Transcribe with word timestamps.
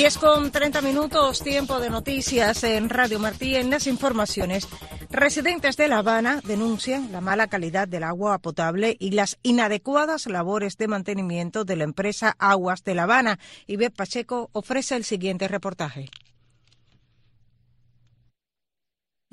10 0.00 0.16
con 0.16 0.50
30 0.50 0.80
minutos, 0.80 1.44
tiempo 1.44 1.78
de 1.78 1.90
noticias 1.90 2.64
en 2.64 2.88
Radio 2.88 3.18
Martí. 3.18 3.56
En 3.56 3.68
las 3.68 3.86
informaciones, 3.86 4.66
residentes 5.10 5.76
de 5.76 5.88
La 5.88 5.98
Habana 5.98 6.40
denuncian 6.42 7.12
la 7.12 7.20
mala 7.20 7.48
calidad 7.48 7.86
del 7.86 8.04
agua 8.04 8.38
potable 8.38 8.96
y 8.98 9.10
las 9.10 9.38
inadecuadas 9.42 10.24
labores 10.24 10.78
de 10.78 10.88
mantenimiento 10.88 11.66
de 11.66 11.76
la 11.76 11.84
empresa 11.84 12.34
Aguas 12.38 12.82
de 12.82 12.94
La 12.94 13.02
Habana. 13.02 13.38
Ivette 13.66 13.94
Pacheco 13.94 14.48
ofrece 14.54 14.96
el 14.96 15.04
siguiente 15.04 15.48
reportaje. 15.48 16.08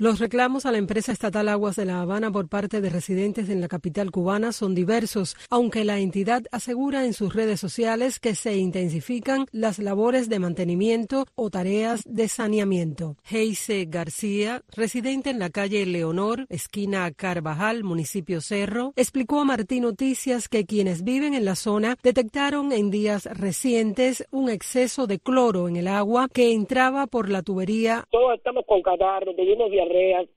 Los 0.00 0.20
reclamos 0.20 0.64
a 0.64 0.70
la 0.70 0.78
empresa 0.78 1.10
estatal 1.10 1.48
Aguas 1.48 1.74
de 1.74 1.84
La 1.84 2.00
Habana 2.00 2.30
por 2.30 2.48
parte 2.48 2.80
de 2.80 2.88
residentes 2.88 3.48
en 3.48 3.60
la 3.60 3.66
capital 3.66 4.12
cubana 4.12 4.52
son 4.52 4.72
diversos, 4.72 5.34
aunque 5.50 5.84
la 5.84 5.98
entidad 5.98 6.44
asegura 6.52 7.04
en 7.04 7.12
sus 7.12 7.34
redes 7.34 7.58
sociales 7.58 8.20
que 8.20 8.36
se 8.36 8.56
intensifican 8.56 9.46
las 9.50 9.80
labores 9.80 10.28
de 10.28 10.38
mantenimiento 10.38 11.24
o 11.34 11.50
tareas 11.50 12.04
de 12.06 12.28
saneamiento. 12.28 13.16
Heise 13.28 13.86
García, 13.86 14.62
residente 14.68 15.30
en 15.30 15.40
la 15.40 15.50
calle 15.50 15.84
Leonor, 15.84 16.46
esquina 16.48 17.10
Carvajal, 17.10 17.82
municipio 17.82 18.40
Cerro, 18.40 18.92
explicó 18.94 19.40
a 19.40 19.46
Martín 19.46 19.82
Noticias 19.82 20.48
que 20.48 20.64
quienes 20.64 21.02
viven 21.02 21.34
en 21.34 21.44
la 21.44 21.56
zona 21.56 21.96
detectaron 22.04 22.70
en 22.70 22.92
días 22.92 23.24
recientes 23.36 24.24
un 24.30 24.48
exceso 24.48 25.08
de 25.08 25.18
cloro 25.18 25.66
en 25.66 25.74
el 25.74 25.88
agua 25.88 26.28
que 26.32 26.52
entraba 26.52 27.08
por 27.08 27.28
la 27.28 27.42
tubería. 27.42 28.04
Todos 28.12 28.36
estamos 28.36 28.64
con 28.64 28.80
catarro, 28.80 29.34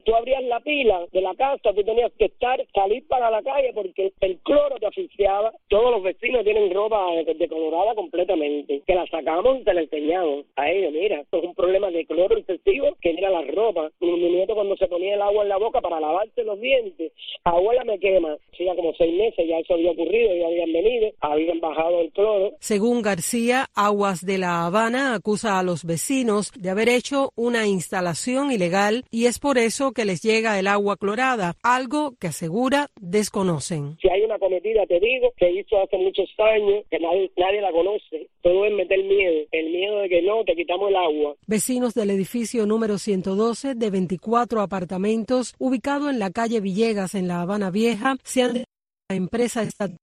Tú 0.03 0.15
abrías 0.15 0.43
la 0.43 0.59
pila 0.59 1.05
de 1.11 1.21
la 1.21 1.35
casa, 1.35 1.73
tú 1.73 1.83
tenías 1.83 2.11
que 2.17 2.25
estar, 2.25 2.59
salir 2.73 3.05
para 3.07 3.29
la 3.29 3.41
calle 3.41 3.71
porque 3.73 4.11
el 4.21 4.37
cloro 4.39 4.77
te 4.79 4.87
asfixiaba. 4.87 5.51
Todos 5.67 5.91
los 5.91 6.03
vecinos 6.03 6.43
tienen 6.43 6.73
ropa 6.73 7.05
decolorada 7.37 7.95
completamente. 7.95 8.81
Que 8.85 8.95
la 8.95 9.05
sacamos 9.07 9.59
y 9.59 9.63
te 9.63 9.73
la 9.73 9.81
enseñamos 9.81 10.45
a 10.55 10.69
ellos. 10.69 10.93
Mira, 10.93 11.21
esto 11.21 11.37
es 11.37 11.43
un 11.43 11.55
problema 11.55 11.89
de 11.91 12.05
cloro 12.05 12.37
excesivo 12.37 12.95
que 13.01 13.13
mira 13.13 13.29
la 13.29 13.41
ropa. 13.41 13.91
Mi, 13.99 14.11
nieto 14.17 14.55
cuando 14.55 14.75
se 14.77 14.87
ponía 14.87 15.15
el 15.15 15.21
agua 15.21 15.43
en 15.43 15.49
la 15.49 15.57
boca 15.57 15.81
para 15.81 15.99
lavarse 15.99 16.43
los 16.43 16.59
dientes, 16.59 17.11
abuela 17.43 17.83
me 17.83 17.99
quema. 17.99 18.37
Hacía 18.53 18.75
como 18.75 18.93
seis 18.97 19.13
meses 19.13 19.45
ya 19.47 19.59
eso 19.59 19.73
había 19.73 19.91
ocurrido, 19.91 20.35
ya 20.35 20.47
habían 20.47 20.71
venido, 20.71 21.11
habían 21.19 21.59
bajado 21.59 22.01
el 22.01 22.11
cloro. 22.11 22.53
Según 22.59 23.01
García, 23.01 23.67
Aguas 23.75 24.25
de 24.25 24.37
La 24.37 24.65
Habana 24.65 25.15
acusa 25.15 25.59
a 25.59 25.63
los 25.63 25.83
vecinos 25.85 26.51
de 26.57 26.69
haber 26.69 26.89
hecho 26.89 27.31
una 27.35 27.67
instalación 27.67 28.51
ilegal 28.51 29.03
y 29.11 29.25
es 29.25 29.39
por 29.41 29.57
eso 29.57 29.91
que 29.91 30.05
les 30.05 30.21
llega 30.21 30.59
el 30.59 30.67
agua 30.67 30.95
clorada, 30.97 31.55
algo 31.63 32.13
que 32.19 32.27
asegura 32.27 32.89
desconocen. 33.01 33.97
Si 33.99 34.07
hay 34.07 34.21
una 34.21 34.37
cometida, 34.37 34.85
te 34.85 34.99
digo, 34.99 35.33
que 35.35 35.51
hizo 35.51 35.81
hace 35.81 35.97
muchos 35.97 36.29
años, 36.37 36.85
que 36.89 36.99
nadie, 36.99 37.31
nadie 37.35 37.59
la 37.59 37.71
conoce. 37.71 38.29
Todo 38.41 38.65
es 38.65 38.73
meter 38.73 39.03
miedo, 39.03 39.47
el 39.51 39.71
miedo 39.71 39.99
de 39.99 40.09
que 40.09 40.21
no, 40.21 40.43
te 40.45 40.55
quitamos 40.55 40.89
el 40.89 40.95
agua. 40.95 41.35
Vecinos 41.47 41.95
del 41.95 42.11
edificio 42.11 42.67
número 42.67 42.99
112 42.99 43.73
de 43.73 43.89
24 43.89 44.61
apartamentos, 44.61 45.55
ubicado 45.57 46.09
en 46.11 46.19
la 46.19 46.29
calle 46.29 46.61
Villegas 46.61 47.15
en 47.15 47.27
La 47.27 47.41
Habana 47.41 47.71
Vieja, 47.71 48.17
se 48.23 48.43
han 48.43 48.63
la 49.09 49.15
empresa 49.15 49.63
estatal 49.63 49.97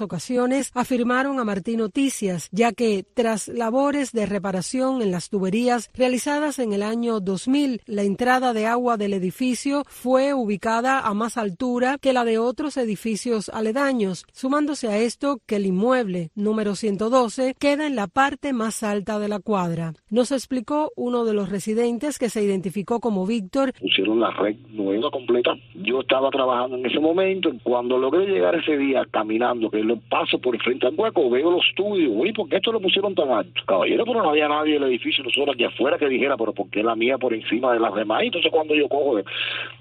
ocasiones 0.00 0.70
afirmaron 0.74 1.38
a 1.38 1.44
Martín 1.44 1.78
Noticias, 1.78 2.48
ya 2.52 2.72
que 2.72 3.04
tras 3.14 3.48
labores 3.48 4.12
de 4.12 4.24
reparación 4.24 5.02
en 5.02 5.10
las 5.10 5.28
tuberías 5.28 5.90
realizadas 5.94 6.58
en 6.58 6.72
el 6.72 6.82
año 6.82 7.20
2000, 7.20 7.82
la 7.86 8.02
entrada 8.02 8.54
de 8.54 8.66
agua 8.66 8.96
del 8.96 9.12
edificio 9.12 9.82
fue 9.86 10.32
ubicada 10.32 11.00
a 11.00 11.12
más 11.12 11.36
altura 11.36 11.98
que 12.00 12.14
la 12.14 12.24
de 12.24 12.38
otros 12.38 12.78
edificios 12.78 13.50
aledaños, 13.50 14.24
sumándose 14.32 14.88
a 14.88 14.96
esto 14.96 15.40
que 15.46 15.56
el 15.56 15.66
inmueble 15.66 16.30
número 16.34 16.76
112 16.76 17.54
queda 17.58 17.86
en 17.86 17.94
la 17.94 18.06
parte 18.06 18.54
más 18.54 18.82
alta 18.82 19.18
de 19.18 19.28
la 19.28 19.38
cuadra. 19.38 19.92
Nos 20.08 20.32
explicó 20.32 20.92
uno 20.96 21.26
de 21.26 21.34
los 21.34 21.50
residentes 21.50 22.18
que 22.18 22.30
se 22.30 22.42
identificó 22.42 23.00
como 23.00 23.26
Víctor. 23.26 23.74
Pusieron 23.78 24.20
la 24.20 24.30
red 24.30 24.56
nueva 24.70 25.10
completa. 25.10 25.54
Yo 25.74 26.00
estaba 26.00 26.30
trabajando 26.30 26.76
en 26.78 26.86
ese 26.86 27.00
momento. 27.00 27.50
Cuando 27.62 27.98
logré 27.98 28.26
llegar 28.26 28.54
ese 28.54 28.78
día 28.78 29.06
caminando 29.10 29.70
lo 29.82 29.96
paso 29.96 30.38
por 30.38 30.56
frente 30.62 30.86
al 30.86 30.94
hueco, 30.96 31.30
veo 31.30 31.50
los 31.50 31.66
estudios, 31.68 32.12
uy, 32.14 32.32
¿por 32.32 32.48
qué 32.48 32.56
esto 32.56 32.72
lo 32.72 32.80
pusieron 32.80 33.14
tan 33.14 33.30
alto? 33.30 33.60
Caballero, 33.66 34.04
pero 34.04 34.22
no 34.22 34.30
había 34.30 34.48
nadie 34.48 34.76
en 34.76 34.82
el 34.82 34.90
edificio, 34.90 35.24
nosotros 35.24 35.54
aquí 35.54 35.64
afuera 35.64 35.98
que 35.98 36.08
dijera, 36.08 36.36
pero 36.36 36.52
¿por 36.52 36.70
qué 36.70 36.82
la 36.82 36.94
mía 36.94 37.18
por 37.18 37.34
encima 37.34 37.72
de 37.72 37.80
las 37.80 37.94
demás? 37.94 38.22
Entonces 38.22 38.50
cuando 38.52 38.74
yo 38.74 38.88
cojo, 38.88 39.20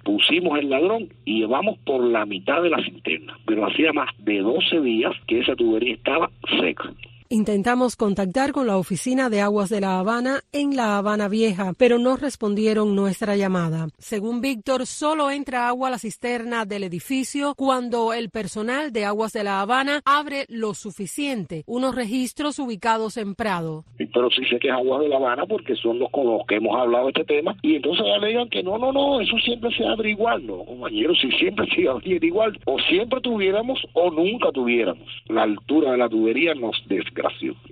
pusimos 0.03 0.57
el 0.59 0.69
ladrón 0.69 1.09
y 1.25 1.41
llevamos 1.41 1.77
por 1.79 2.03
la 2.03 2.25
mitad 2.25 2.61
de 2.61 2.69
la 2.69 2.83
cisterna, 2.83 3.37
pero 3.45 3.65
hacía 3.65 3.93
más 3.93 4.09
de 4.19 4.39
12 4.39 4.81
días 4.81 5.13
que 5.27 5.39
esa 5.39 5.55
tubería 5.55 5.93
estaba 5.93 6.29
seca. 6.59 6.91
Intentamos 7.33 7.95
contactar 7.95 8.51
con 8.51 8.67
la 8.67 8.77
oficina 8.77 9.27
de 9.27 9.41
aguas 9.41 9.67
de 9.67 9.81
La 9.81 9.97
Habana 9.97 10.41
en 10.51 10.75
La 10.75 10.99
Habana 10.99 11.27
Vieja, 11.27 11.71
pero 11.79 11.97
no 11.97 12.15
respondieron 12.15 12.95
nuestra 12.95 13.35
llamada. 13.35 13.87
Según 13.97 14.39
Víctor, 14.39 14.85
solo 14.85 15.31
entra 15.31 15.67
agua 15.67 15.87
a 15.87 15.91
la 15.91 15.97
cisterna 15.97 16.65
del 16.65 16.83
edificio 16.83 17.55
cuando 17.57 18.13
el 18.13 18.29
personal 18.29 18.93
de 18.93 19.05
aguas 19.05 19.33
de 19.33 19.43
La 19.43 19.61
Habana 19.61 20.01
abre 20.05 20.45
lo 20.47 20.75
suficiente, 20.75 21.63
unos 21.65 21.95
registros 21.95 22.59
ubicados 22.59 23.17
en 23.17 23.33
Prado. 23.33 23.83
Pero 23.97 24.29
sí 24.29 24.45
sé 24.45 24.59
que 24.59 24.67
es 24.67 24.73
aguas 24.75 25.01
de 25.01 25.09
La 25.09 25.15
Habana 25.15 25.47
porque 25.47 25.75
son 25.75 25.97
los 25.97 26.11
con 26.11 26.27
los 26.27 26.45
que 26.45 26.57
hemos 26.57 26.79
hablado 26.79 27.05
de 27.05 27.13
este 27.19 27.25
tema 27.25 27.57
y 27.63 27.77
entonces 27.77 28.05
alegan 28.15 28.47
que 28.49 28.61
no, 28.61 28.77
no, 28.77 28.91
no, 28.91 29.19
eso 29.19 29.35
siempre 29.43 29.75
se 29.75 29.83
abre 29.87 30.11
igual, 30.11 30.45
no, 30.45 30.63
compañeros, 30.65 31.17
si 31.19 31.31
siempre 31.31 31.65
se 31.75 31.89
abre 31.89 32.19
igual, 32.21 32.59
o 32.65 32.77
siempre 32.81 33.19
tuviéramos 33.21 33.83
o 33.93 34.11
nunca 34.11 34.51
tuviéramos. 34.51 35.09
La 35.29 35.41
altura 35.41 35.93
de 35.93 35.97
la 35.97 36.07
tubería 36.07 36.53
nos 36.53 36.75
desgasta 36.87 37.22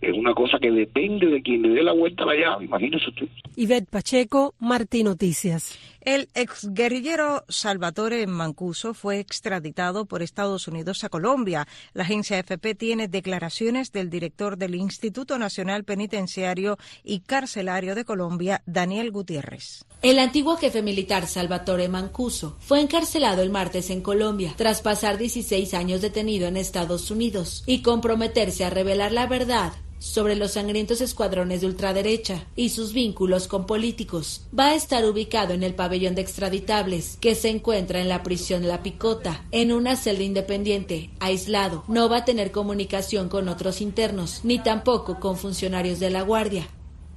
es 0.01 0.17
una 0.17 0.33
cosa 0.33 0.59
que 0.59 0.71
depende 0.71 1.27
de 1.27 1.41
quien 1.41 1.61
le 1.61 1.69
dé 1.69 1.83
la 1.83 1.93
vuelta 1.93 2.23
a 2.23 2.27
la 2.27 2.35
llave, 2.35 2.65
imagínese 2.65 3.09
usted. 3.09 3.27
Ivette 3.55 3.89
Pacheco, 3.89 4.53
Martín 4.59 5.05
Noticias. 5.05 5.77
El 6.01 6.29
exguerrillero 6.33 7.45
Salvatore 7.47 8.25
Mancuso 8.25 8.95
fue 8.95 9.19
extraditado 9.19 10.05
por 10.05 10.23
Estados 10.23 10.67
Unidos 10.67 11.03
a 11.03 11.09
Colombia. 11.09 11.67
La 11.93 12.01
agencia 12.01 12.39
FP 12.39 12.73
tiene 12.73 13.07
declaraciones 13.07 13.91
del 13.91 14.09
director 14.09 14.57
del 14.57 14.73
Instituto 14.73 15.37
Nacional 15.37 15.83
Penitenciario 15.83 16.79
y 17.03 17.19
Carcelario 17.19 17.93
de 17.93 18.03
Colombia, 18.03 18.63
Daniel 18.65 19.11
Gutiérrez. 19.11 19.85
El 20.01 20.17
antiguo 20.17 20.57
jefe 20.57 20.81
militar 20.81 21.27
Salvatore 21.27 21.87
Mancuso 21.87 22.57
fue 22.59 22.81
encarcelado 22.81 23.43
el 23.43 23.51
martes 23.51 23.91
en 23.91 24.01
Colombia 24.01 24.55
tras 24.57 24.81
pasar 24.81 25.19
16 25.19 25.75
años 25.75 26.01
detenido 26.01 26.47
en 26.47 26.57
Estados 26.57 27.11
Unidos 27.11 27.63
y 27.67 27.83
comprometerse 27.83 28.65
a 28.65 28.71
revelar 28.71 29.11
la 29.11 29.27
verdad 29.27 29.73
sobre 30.01 30.35
los 30.35 30.53
sangrientos 30.53 30.99
escuadrones 30.99 31.61
de 31.61 31.67
ultraderecha 31.67 32.47
y 32.55 32.69
sus 32.69 32.91
vínculos 32.91 33.47
con 33.47 33.67
políticos. 33.67 34.47
Va 34.57 34.69
a 34.69 34.75
estar 34.75 35.05
ubicado 35.05 35.53
en 35.53 35.61
el 35.61 35.75
pabellón 35.75 36.15
de 36.15 36.23
extraditables, 36.23 37.17
que 37.21 37.35
se 37.35 37.49
encuentra 37.49 38.01
en 38.01 38.09
la 38.09 38.23
prisión 38.23 38.67
La 38.67 38.81
Picota, 38.81 39.45
en 39.51 39.71
una 39.71 39.95
celda 39.95 40.23
independiente, 40.23 41.11
aislado. 41.19 41.83
No 41.87 42.09
va 42.09 42.17
a 42.17 42.25
tener 42.25 42.51
comunicación 42.51 43.29
con 43.29 43.47
otros 43.47 43.79
internos, 43.79 44.41
ni 44.43 44.57
tampoco 44.57 45.19
con 45.19 45.37
funcionarios 45.37 45.99
de 45.99 46.09
la 46.09 46.23
Guardia. 46.23 46.67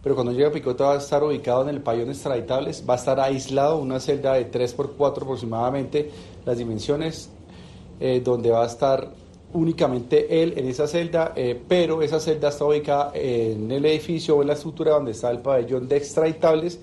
Pero 0.03 0.15
cuando 0.15 0.33
llegue 0.33 0.45
a 0.45 0.53
Picota 0.53 0.85
va 0.85 0.95
a 0.97 0.99
estar 0.99 1.25
ubicado 1.25 1.63
en 1.63 1.71
el 1.71 1.81
pabellón 1.81 2.09
de 2.09 2.13
extraditables, 2.13 2.85
va 2.87 2.93
a 2.93 2.99
estar 2.99 3.19
aislado, 3.19 3.79
una 3.79 3.99
celda 3.99 4.35
de 4.35 4.45
3 4.45 4.75
por 4.75 4.93
4 4.93 5.25
aproximadamente 5.25 6.11
las 6.45 6.59
dimensiones, 6.59 7.31
eh, 7.99 8.21
donde 8.23 8.51
va 8.51 8.65
a 8.65 8.67
estar 8.67 9.24
únicamente 9.55 10.43
él 10.43 10.55
en 10.57 10.69
esa 10.69 10.87
celda, 10.87 11.33
eh, 11.35 11.61
pero 11.67 12.03
esa 12.03 12.21
celda 12.21 12.51
está 12.51 12.65
ubicada 12.65 13.13
en 13.15 13.71
el 13.71 13.85
edificio 13.87 14.37
o 14.37 14.43
en 14.43 14.49
la 14.49 14.55
estructura 14.55 14.93
donde 14.93 15.13
está 15.13 15.31
el 15.31 15.39
pabellón 15.39 15.89
de 15.89 15.97
extraditables. 15.97 16.81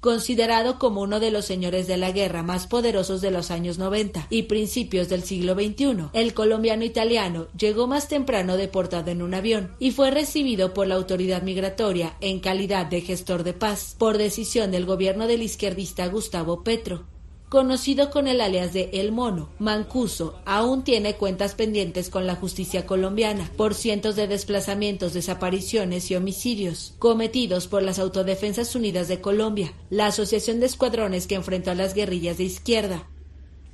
Considerado 0.00 0.78
como 0.78 1.00
uno 1.00 1.18
de 1.18 1.32
los 1.32 1.46
señores 1.46 1.88
de 1.88 1.96
la 1.96 2.12
guerra 2.12 2.44
más 2.44 2.68
poderosos 2.68 3.20
de 3.22 3.32
los 3.32 3.50
años 3.50 3.78
90 3.78 4.28
y 4.30 4.42
principios 4.44 5.08
del 5.08 5.24
siglo 5.24 5.54
XXI, 5.54 6.10
el 6.12 6.32
colombiano 6.32 6.84
italiano 6.84 7.48
llegó 7.58 7.88
más 7.88 8.06
temprano 8.06 8.56
deportado 8.56 9.10
en 9.10 9.20
un 9.20 9.34
avión 9.34 9.74
y 9.80 9.90
fue 9.90 10.12
recibido 10.12 10.74
por 10.74 10.86
la 10.86 10.94
autoridad 10.94 11.42
migratoria 11.42 12.16
en 12.20 12.38
calidad 12.38 12.86
de 12.86 13.00
gestor 13.00 13.42
de 13.42 13.54
paz 13.54 13.96
por 13.98 14.16
decisión 14.16 14.70
del 14.70 14.86
gobierno 14.86 15.26
del 15.26 15.42
izquierdista 15.42 16.06
Gustavo 16.06 16.62
Petro. 16.62 17.15
Conocido 17.48 18.10
con 18.10 18.28
el 18.28 18.40
alias 18.40 18.72
de 18.72 18.90
El 18.92 19.12
Mono, 19.12 19.50
Mancuso, 19.58 20.40
aún 20.44 20.82
tiene 20.84 21.14
cuentas 21.14 21.54
pendientes 21.54 22.10
con 22.10 22.26
la 22.26 22.34
justicia 22.34 22.86
colombiana 22.86 23.50
por 23.56 23.74
cientos 23.74 24.16
de 24.16 24.26
desplazamientos, 24.26 25.14
desapariciones 25.14 26.10
y 26.10 26.16
homicidios 26.16 26.94
cometidos 26.98 27.68
por 27.68 27.82
las 27.82 27.98
Autodefensas 27.98 28.74
Unidas 28.74 29.08
de 29.08 29.20
Colombia, 29.20 29.72
la 29.90 30.06
asociación 30.06 30.60
de 30.60 30.66
escuadrones 30.66 31.26
que 31.26 31.36
enfrentó 31.36 31.70
a 31.70 31.74
las 31.74 31.94
guerrillas 31.94 32.38
de 32.38 32.44
izquierda, 32.44 33.08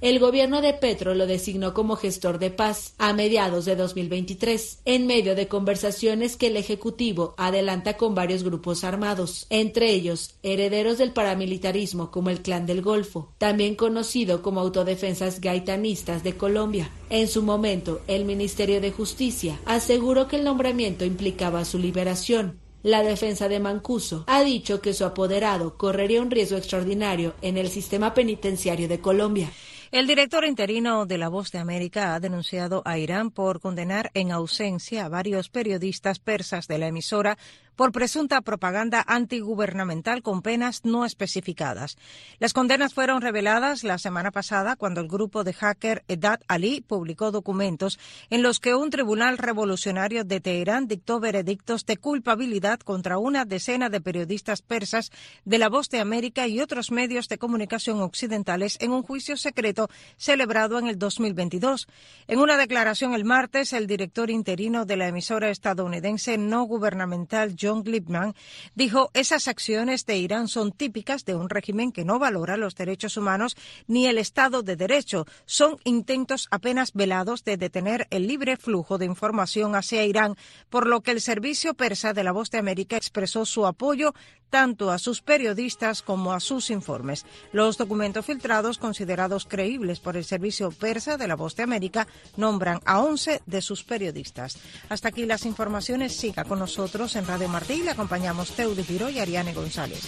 el 0.02 0.18
gobierno 0.18 0.60
de 0.60 0.74
Petro 0.74 1.14
lo 1.14 1.28
designó 1.28 1.74
como 1.74 1.94
gestor 1.94 2.40
de 2.40 2.50
paz 2.50 2.94
a 2.98 3.12
mediados 3.12 3.64
de 3.64 3.76
2023, 3.76 4.80
en 4.84 5.06
medio 5.06 5.36
de 5.36 5.46
conversaciones 5.46 6.36
que 6.36 6.48
el 6.48 6.56
Ejecutivo 6.56 7.34
adelanta 7.38 7.96
con 7.96 8.16
varios 8.16 8.42
grupos 8.42 8.82
armados, 8.82 9.46
entre 9.48 9.92
ellos 9.92 10.34
herederos 10.42 10.98
del 10.98 11.12
paramilitarismo 11.12 12.10
como 12.10 12.30
el 12.30 12.42
Clan 12.42 12.66
del 12.66 12.82
Golfo, 12.82 13.32
también 13.38 13.76
conocido 13.76 14.42
como 14.42 14.60
Autodefensas 14.60 15.40
Gaitanistas 15.40 16.24
de 16.24 16.36
Colombia. 16.36 16.90
En 17.08 17.28
su 17.28 17.44
momento, 17.44 18.00
el 18.08 18.24
Ministerio 18.24 18.80
de 18.80 18.90
Justicia 18.90 19.60
aseguró 19.66 20.26
que 20.26 20.34
el 20.34 20.42
nombramiento 20.44 21.04
implicaba 21.04 21.64
su 21.64 21.78
liberación, 21.78 22.58
la 22.82 23.04
defensa 23.04 23.48
de 23.48 23.60
Mancuso 23.60 24.24
ha 24.26 24.42
dicho 24.42 24.80
que 24.80 24.92
su 24.92 25.04
apoderado 25.04 25.76
correría 25.78 26.20
un 26.20 26.32
riesgo 26.32 26.58
extraordinario 26.58 27.34
en 27.40 27.56
el 27.56 27.68
sistema 27.68 28.12
penitenciario 28.12 28.88
de 28.88 28.98
Colombia. 28.98 29.52
El 29.92 30.06
director 30.06 30.46
interino 30.46 31.04
de 31.04 31.18
La 31.18 31.28
Voz 31.28 31.52
de 31.52 31.58
América 31.58 32.14
ha 32.14 32.20
denunciado 32.20 32.80
a 32.86 32.96
Irán 32.96 33.30
por 33.30 33.60
condenar 33.60 34.10
en 34.14 34.32
ausencia 34.32 35.04
a 35.04 35.10
varios 35.10 35.50
periodistas 35.50 36.18
persas 36.18 36.66
de 36.66 36.78
la 36.78 36.86
emisora 36.86 37.36
por 37.76 37.92
presunta 37.92 38.40
propaganda 38.42 39.04
antigubernamental 39.06 40.22
con 40.22 40.42
penas 40.42 40.84
no 40.84 41.04
especificadas. 41.04 41.96
Las 42.38 42.52
condenas 42.52 42.94
fueron 42.94 43.22
reveladas 43.22 43.82
la 43.84 43.98
semana 43.98 44.30
pasada 44.30 44.76
cuando 44.76 45.00
el 45.00 45.08
grupo 45.08 45.44
de 45.44 45.52
hacker 45.52 46.04
Edat 46.08 46.42
Ali 46.48 46.80
publicó 46.80 47.30
documentos 47.30 47.98
en 48.30 48.42
los 48.42 48.60
que 48.60 48.74
un 48.74 48.90
tribunal 48.90 49.38
revolucionario 49.38 50.24
de 50.24 50.40
Teherán 50.40 50.86
dictó 50.86 51.20
veredictos 51.20 51.86
de 51.86 51.96
culpabilidad 51.96 52.80
contra 52.80 53.18
una 53.18 53.44
decena 53.44 53.88
de 53.88 54.00
periodistas 54.00 54.62
persas 54.62 55.10
de 55.44 55.58
La 55.58 55.68
Voz 55.68 55.88
de 55.88 56.00
América 56.00 56.46
y 56.46 56.60
otros 56.60 56.90
medios 56.90 57.28
de 57.28 57.38
comunicación 57.38 58.00
occidentales 58.00 58.76
en 58.80 58.92
un 58.92 59.02
juicio 59.02 59.36
secreto 59.36 59.81
celebrado 60.16 60.78
en 60.78 60.88
el 60.88 60.98
2022. 60.98 61.88
En 62.28 62.38
una 62.38 62.56
declaración 62.56 63.14
el 63.14 63.24
martes, 63.24 63.72
el 63.72 63.86
director 63.86 64.30
interino 64.30 64.84
de 64.84 64.96
la 64.96 65.08
emisora 65.08 65.50
estadounidense 65.50 66.38
no 66.38 66.64
gubernamental 66.64 67.56
John 67.60 67.82
Glipman, 67.82 68.34
dijo 68.74 69.10
esas 69.14 69.48
acciones 69.48 70.06
de 70.06 70.18
Irán 70.18 70.48
son 70.48 70.72
típicas 70.72 71.24
de 71.24 71.34
un 71.34 71.48
régimen 71.48 71.92
que 71.92 72.04
no 72.04 72.18
valora 72.18 72.56
los 72.56 72.74
derechos 72.74 73.16
humanos 73.16 73.56
ni 73.86 74.06
el 74.06 74.18
Estado 74.18 74.62
de 74.62 74.76
Derecho. 74.76 75.26
Son 75.46 75.78
intentos 75.84 76.48
apenas 76.50 76.92
velados 76.92 77.44
de 77.44 77.56
detener 77.56 78.06
el 78.10 78.26
libre 78.26 78.56
flujo 78.56 78.98
de 78.98 79.06
información 79.06 79.74
hacia 79.74 80.04
Irán, 80.04 80.36
por 80.70 80.86
lo 80.86 81.00
que 81.00 81.10
el 81.10 81.20
servicio 81.20 81.74
persa 81.74 82.12
de 82.12 82.24
la 82.24 82.32
Voz 82.32 82.50
de 82.50 82.58
América 82.58 82.96
expresó 82.96 83.44
su 83.44 83.66
apoyo 83.66 84.14
tanto 84.52 84.90
a 84.90 84.98
sus 84.98 85.22
periodistas 85.22 86.02
como 86.02 86.34
a 86.34 86.38
sus 86.38 86.68
informes. 86.68 87.24
Los 87.52 87.78
documentos 87.78 88.26
filtrados, 88.26 88.76
considerados 88.76 89.46
creíbles 89.46 89.71
por 90.00 90.16
el 90.16 90.24
servicio 90.24 90.70
persa 90.70 91.16
de 91.16 91.26
la 91.26 91.36
Voz 91.36 91.56
de 91.56 91.62
América, 91.62 92.06
nombran 92.36 92.80
a 92.84 93.00
11 93.00 93.42
de 93.46 93.62
sus 93.62 93.84
periodistas. 93.84 94.58
Hasta 94.88 95.08
aquí 95.08 95.24
las 95.26 95.46
informaciones. 95.46 96.14
Siga 96.14 96.44
con 96.44 96.58
nosotros 96.58 97.16
en 97.16 97.26
Radio 97.26 97.48
Martí. 97.48 97.82
Le 97.82 97.90
acompañamos 97.90 98.52
Teudi 98.52 98.82
Piro 98.82 99.08
y 99.08 99.18
Ariane 99.18 99.54
González. 99.54 100.02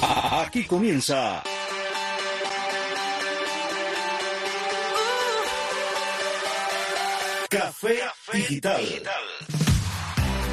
Aquí 0.00 0.64
comienza 0.64 1.42
Café 7.58 7.96
Digital. 8.34 8.82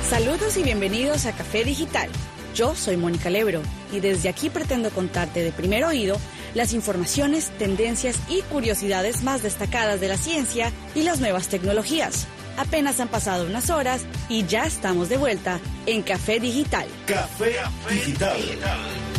Saludos 0.09 0.55
y 0.55 0.63
bienvenidos 0.63 1.25
a 1.25 1.33
Café 1.33 1.65
Digital. 1.65 2.09
Yo 2.55 2.75
soy 2.75 2.95
Mónica 2.95 3.29
Lebro 3.29 3.61
y 3.91 3.99
desde 3.99 4.29
aquí 4.29 4.49
pretendo 4.49 4.89
contarte 4.89 5.43
de 5.43 5.51
primer 5.51 5.83
oído 5.83 6.17
las 6.53 6.71
informaciones, 6.71 7.49
tendencias 7.57 8.17
y 8.29 8.41
curiosidades 8.43 9.21
más 9.21 9.43
destacadas 9.43 9.99
de 9.99 10.07
la 10.07 10.15
ciencia 10.15 10.71
y 10.95 11.03
las 11.03 11.19
nuevas 11.19 11.49
tecnologías. 11.49 12.25
Apenas 12.55 13.01
han 13.01 13.09
pasado 13.09 13.47
unas 13.47 13.69
horas 13.69 14.05
y 14.29 14.45
ya 14.45 14.65
estamos 14.65 15.09
de 15.09 15.17
vuelta 15.17 15.59
en 15.85 16.03
Café 16.03 16.39
Digital. 16.39 16.87
Café 17.05 17.55
Digital. 17.89 18.37
Un 18.39 19.12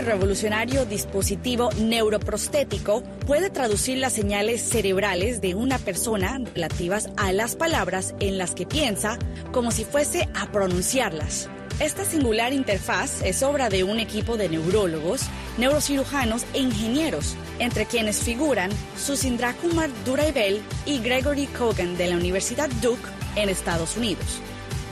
y 0.00 0.04
revolucionario 0.04 0.86
dispositivo 0.86 1.70
neuroprostético 1.78 3.02
puede 3.26 3.50
traducir 3.50 3.98
las 3.98 4.12
señales 4.12 4.62
cerebrales 4.62 5.40
de 5.40 5.54
una 5.54 5.78
persona 5.78 6.40
relativas 6.54 7.10
a 7.16 7.32
las 7.32 7.56
palabras 7.56 8.14
en 8.20 8.38
las 8.38 8.54
que 8.54 8.66
piensa 8.66 9.18
como 9.52 9.70
si 9.70 9.84
fuese 9.84 10.28
a 10.34 10.50
pronunciarlas. 10.50 11.48
Esta 11.80 12.04
singular 12.04 12.52
interfaz 12.52 13.22
es 13.22 13.42
obra 13.42 13.68
de 13.68 13.84
un 13.84 14.00
equipo 14.00 14.36
de 14.36 14.48
neurólogos, 14.48 15.22
neurocirujanos 15.56 16.44
e 16.52 16.60
ingenieros, 16.60 17.36
entre 17.58 17.86
quienes 17.86 18.20
figuran 18.22 18.70
Susindra 18.98 19.54
Kumar 19.54 19.88
Duraivel 20.04 20.60
y 20.84 20.98
Gregory 20.98 21.46
Kogan 21.46 21.96
de 21.96 22.08
la 22.08 22.16
Universidad 22.16 22.68
Duke 22.82 23.08
en 23.36 23.48
Estados 23.48 23.96
Unidos. 23.96 24.40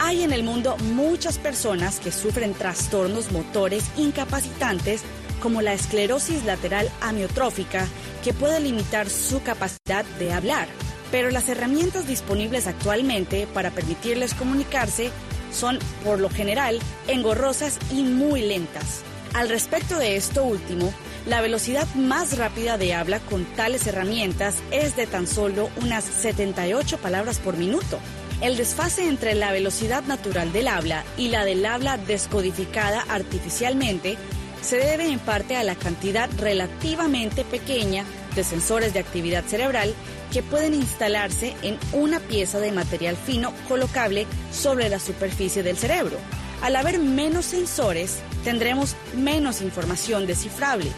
Hay 0.00 0.22
en 0.22 0.32
el 0.32 0.44
mundo 0.44 0.76
muchas 0.94 1.38
personas 1.38 1.98
que 1.98 2.12
sufren 2.12 2.54
trastornos 2.54 3.32
motores 3.32 3.84
incapacitantes 3.96 5.02
como 5.42 5.60
la 5.60 5.72
esclerosis 5.72 6.44
lateral 6.44 6.88
amiotrófica 7.00 7.86
que 8.22 8.32
puede 8.32 8.60
limitar 8.60 9.10
su 9.10 9.42
capacidad 9.42 10.04
de 10.18 10.32
hablar. 10.32 10.68
Pero 11.10 11.30
las 11.30 11.48
herramientas 11.48 12.06
disponibles 12.06 12.66
actualmente 12.66 13.46
para 13.48 13.70
permitirles 13.70 14.34
comunicarse 14.34 15.10
son, 15.52 15.78
por 16.04 16.20
lo 16.20 16.30
general, 16.30 16.78
engorrosas 17.08 17.78
y 17.90 18.02
muy 18.02 18.42
lentas. 18.42 19.02
Al 19.34 19.48
respecto 19.48 19.98
de 19.98 20.16
esto 20.16 20.44
último, 20.44 20.92
la 21.26 21.40
velocidad 21.40 21.86
más 21.94 22.38
rápida 22.38 22.78
de 22.78 22.94
habla 22.94 23.20
con 23.20 23.44
tales 23.56 23.86
herramientas 23.86 24.56
es 24.70 24.96
de 24.96 25.06
tan 25.06 25.26
solo 25.26 25.70
unas 25.82 26.04
78 26.04 26.98
palabras 26.98 27.38
por 27.38 27.56
minuto. 27.56 27.98
El 28.40 28.56
desfase 28.56 29.08
entre 29.08 29.34
la 29.34 29.50
velocidad 29.50 30.04
natural 30.04 30.52
del 30.52 30.68
habla 30.68 31.04
y 31.16 31.28
la 31.28 31.44
del 31.44 31.66
habla 31.66 31.98
descodificada 31.98 33.04
artificialmente 33.08 34.16
se 34.62 34.76
debe 34.76 35.10
en 35.10 35.18
parte 35.18 35.56
a 35.56 35.64
la 35.64 35.74
cantidad 35.74 36.30
relativamente 36.38 37.44
pequeña 37.44 38.04
de 38.36 38.44
sensores 38.44 38.94
de 38.94 39.00
actividad 39.00 39.44
cerebral 39.44 39.92
que 40.32 40.44
pueden 40.44 40.74
instalarse 40.74 41.56
en 41.62 41.78
una 41.92 42.20
pieza 42.20 42.60
de 42.60 42.70
material 42.70 43.16
fino 43.16 43.52
colocable 43.66 44.26
sobre 44.52 44.88
la 44.88 45.00
superficie 45.00 45.64
del 45.64 45.76
cerebro. 45.76 46.16
Al 46.62 46.76
haber 46.76 47.00
menos 47.00 47.46
sensores, 47.46 48.20
tendremos 48.44 48.94
menos 49.16 49.62
información 49.62 50.26
descifrable. 50.26 50.90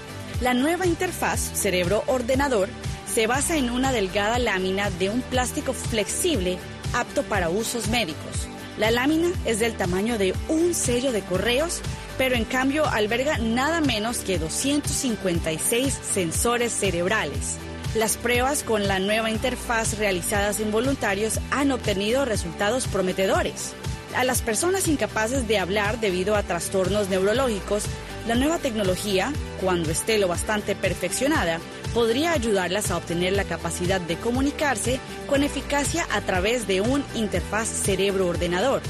La 0.43 0.53
nueva 0.53 0.87
interfaz 0.87 1.41
cerebro-ordenador 1.55 2.69
se 3.15 3.27
basa 3.27 3.57
en 3.57 3.71
una 3.71 3.93
delgada 3.93 4.39
lámina 4.39 4.91
de 4.91 5.11
un 5.11 5.23
plástico 5.23 5.73
flexible 5.73 6.59
apto 6.93 7.23
para 7.23 7.51
usos 7.51 7.89
médicos. 7.89 8.49
La 8.79 8.91
lámina 8.91 9.31
es 9.45 9.59
del 9.59 9.75
tamaño 9.75 10.17
de 10.17 10.35
un 10.49 10.75
sello 10.75 11.13
de 11.13 11.23
correos, 11.23 11.81
pero 12.17 12.35
en 12.35 12.45
cambio 12.45 12.87
alberga 12.87 13.39
nada 13.39 13.81
menos 13.81 14.19
que 14.19 14.39
256 14.39 15.93
sensores 15.93 16.73
cerebrales. 16.73 17.59
Las 17.95 18.17
pruebas 18.17 18.63
con 18.63 18.87
la 18.87 19.01
nueva 19.01 19.31
interfaz 19.31 19.99
realizadas 19.99 20.61
en 20.61 20.71
voluntarios 20.71 21.41
han 21.51 21.73
obtenido 21.73 22.25
resultados 22.25 22.87
prometedores. 22.87 23.73
A 24.17 24.25
las 24.25 24.43
personas 24.43 24.89
incapaces 24.89 25.49
de 25.49 25.59
hablar 25.59 26.01
debido 26.01 26.37
a 26.37 26.43
trastornos 26.43 27.09
neurológicos, 27.09 27.85
la 28.29 28.35
nueva 28.35 28.59
tecnología, 28.59 29.33
cuando 29.61 29.91
esté 29.91 30.19
lo 30.19 30.29
bastante 30.29 30.75
perfeccionada, 30.75 31.59
podría 31.95 32.33
ayudarlas 32.33 32.91
a 32.91 32.97
obtener 32.97 33.33
la 33.33 33.45
capacidad 33.45 34.01
de 34.01 34.17
comunicarse 34.17 35.01
con 35.29 35.43
eficacia 35.43 36.07
a 36.13 36.21
través 36.21 36.67
de 36.67 36.81
un 36.81 37.05
interfaz 37.15 37.69
cerebro-ordenador. 37.69 38.83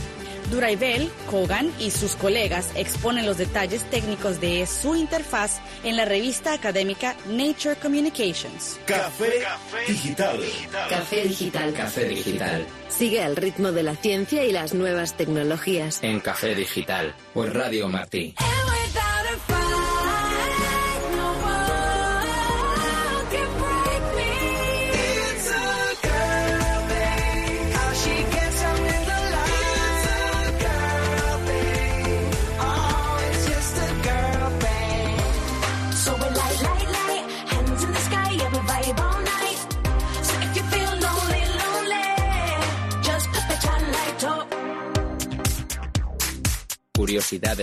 Duraivel, 0.51 1.11
Kogan 1.31 1.73
y 1.79 1.93
sus 1.93 2.17
colegas 2.17 2.71
exponen 2.75 3.25
los 3.25 3.39
detalles 3.39 3.85
técnicos 3.85 4.41
de 4.41 4.67
su 4.67 4.97
interfaz 4.97 5.61
en 5.85 5.97
la 5.97 6.05
revista 6.05 6.53
académica 6.53 7.15
Nature 7.29 7.77
Communications. 7.77 8.81
Café 8.85 9.45
Digital. 9.87 10.41
Café 10.89 11.23
Digital. 11.23 11.73
Café 11.73 12.09
Digital. 12.09 12.67
Sigue 12.89 13.23
al 13.23 13.37
ritmo 13.37 13.71
de 13.71 13.85
la 13.85 13.95
ciencia 13.95 14.45
y 14.45 14.51
las 14.51 14.75
nuevas 14.75 15.17
tecnologías. 15.17 16.01
En 16.03 16.19
Café 16.19 16.55
Digital. 16.57 17.15
Por 17.33 17.55
Radio 17.55 17.89
Martí. 17.89 18.35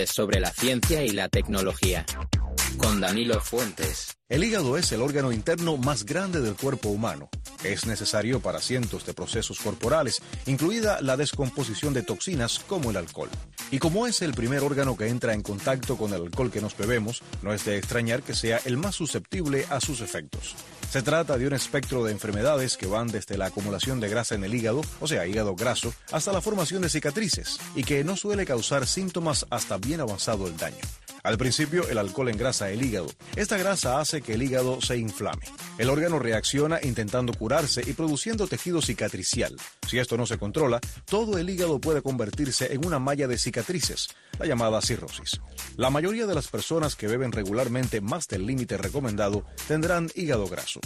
Sobre 0.06 0.40
la 0.40 0.50
ciencia 0.50 1.04
y 1.04 1.10
la 1.10 1.28
tecnología. 1.28 2.06
Con 2.78 3.00
Danilo 3.00 3.38
Fuentes. 3.40 4.16
El 4.28 4.42
hígado 4.42 4.78
es 4.78 4.92
el 4.92 5.02
órgano 5.02 5.30
interno 5.30 5.76
más 5.76 6.06
grande 6.06 6.40
del 6.40 6.54
cuerpo 6.54 6.88
humano. 6.88 7.28
Es 7.64 7.86
necesario 7.86 8.40
para 8.40 8.60
cientos 8.60 9.04
de 9.04 9.14
procesos 9.14 9.58
corporales, 9.60 10.22
incluida 10.46 11.00
la 11.00 11.16
descomposición 11.16 11.92
de 11.92 12.02
toxinas 12.02 12.60
como 12.60 12.90
el 12.90 12.96
alcohol. 12.96 13.30
Y 13.70 13.78
como 13.78 14.06
es 14.06 14.22
el 14.22 14.32
primer 14.32 14.62
órgano 14.62 14.96
que 14.96 15.08
entra 15.08 15.34
en 15.34 15.42
contacto 15.42 15.96
con 15.96 16.14
el 16.14 16.22
alcohol 16.22 16.50
que 16.50 16.60
nos 16.60 16.76
bebemos, 16.76 17.22
no 17.42 17.52
es 17.52 17.64
de 17.64 17.76
extrañar 17.76 18.22
que 18.22 18.34
sea 18.34 18.60
el 18.64 18.76
más 18.76 18.94
susceptible 18.94 19.66
a 19.70 19.80
sus 19.80 20.00
efectos. 20.00 20.54
Se 20.90 21.02
trata 21.02 21.36
de 21.36 21.46
un 21.46 21.52
espectro 21.52 22.04
de 22.04 22.12
enfermedades 22.12 22.76
que 22.76 22.86
van 22.86 23.08
desde 23.08 23.36
la 23.36 23.46
acumulación 23.46 24.00
de 24.00 24.08
grasa 24.08 24.36
en 24.36 24.44
el 24.44 24.54
hígado, 24.54 24.80
o 25.00 25.06
sea, 25.06 25.26
hígado 25.26 25.54
graso, 25.54 25.92
hasta 26.12 26.32
la 26.32 26.40
formación 26.40 26.80
de 26.80 26.88
cicatrices, 26.88 27.58
y 27.74 27.84
que 27.84 28.04
no 28.04 28.16
suele 28.16 28.46
causar 28.46 28.86
síntomas 28.86 29.46
hasta 29.50 29.76
bien 29.76 30.00
avanzado 30.00 30.46
el 30.46 30.56
daño. 30.56 30.78
Al 31.22 31.38
principio, 31.38 31.88
el 31.88 31.98
alcohol 31.98 32.28
engrasa 32.28 32.70
el 32.70 32.82
hígado. 32.82 33.08
Esta 33.36 33.56
grasa 33.56 34.00
hace 34.00 34.22
que 34.22 34.34
el 34.34 34.42
hígado 34.42 34.80
se 34.80 34.96
inflame. 34.96 35.42
El 35.78 35.90
órgano 35.90 36.18
reacciona 36.18 36.78
intentando 36.82 37.32
curarse 37.32 37.82
y 37.86 37.92
produciendo 37.92 38.46
tejido 38.46 38.80
cicatricial. 38.82 39.56
Si 39.86 39.98
esto 39.98 40.16
no 40.16 40.26
se 40.26 40.38
controla, 40.38 40.80
todo 41.04 41.38
el 41.38 41.50
hígado 41.50 41.80
puede 41.80 42.02
convertirse 42.02 42.72
en 42.72 42.86
una 42.86 42.98
malla 42.98 43.26
de 43.26 43.38
cicatrices, 43.38 44.08
la 44.38 44.46
llamada 44.46 44.80
cirrosis. 44.80 45.40
La 45.76 45.90
mayoría 45.90 46.26
de 46.26 46.34
las 46.34 46.48
personas 46.48 46.96
que 46.96 47.06
beben 47.06 47.32
regularmente 47.32 48.00
más 48.00 48.28
del 48.28 48.46
límite 48.46 48.76
recomendado 48.76 49.44
tendrán 49.66 50.10
hígado 50.14 50.46
graso 50.46 50.80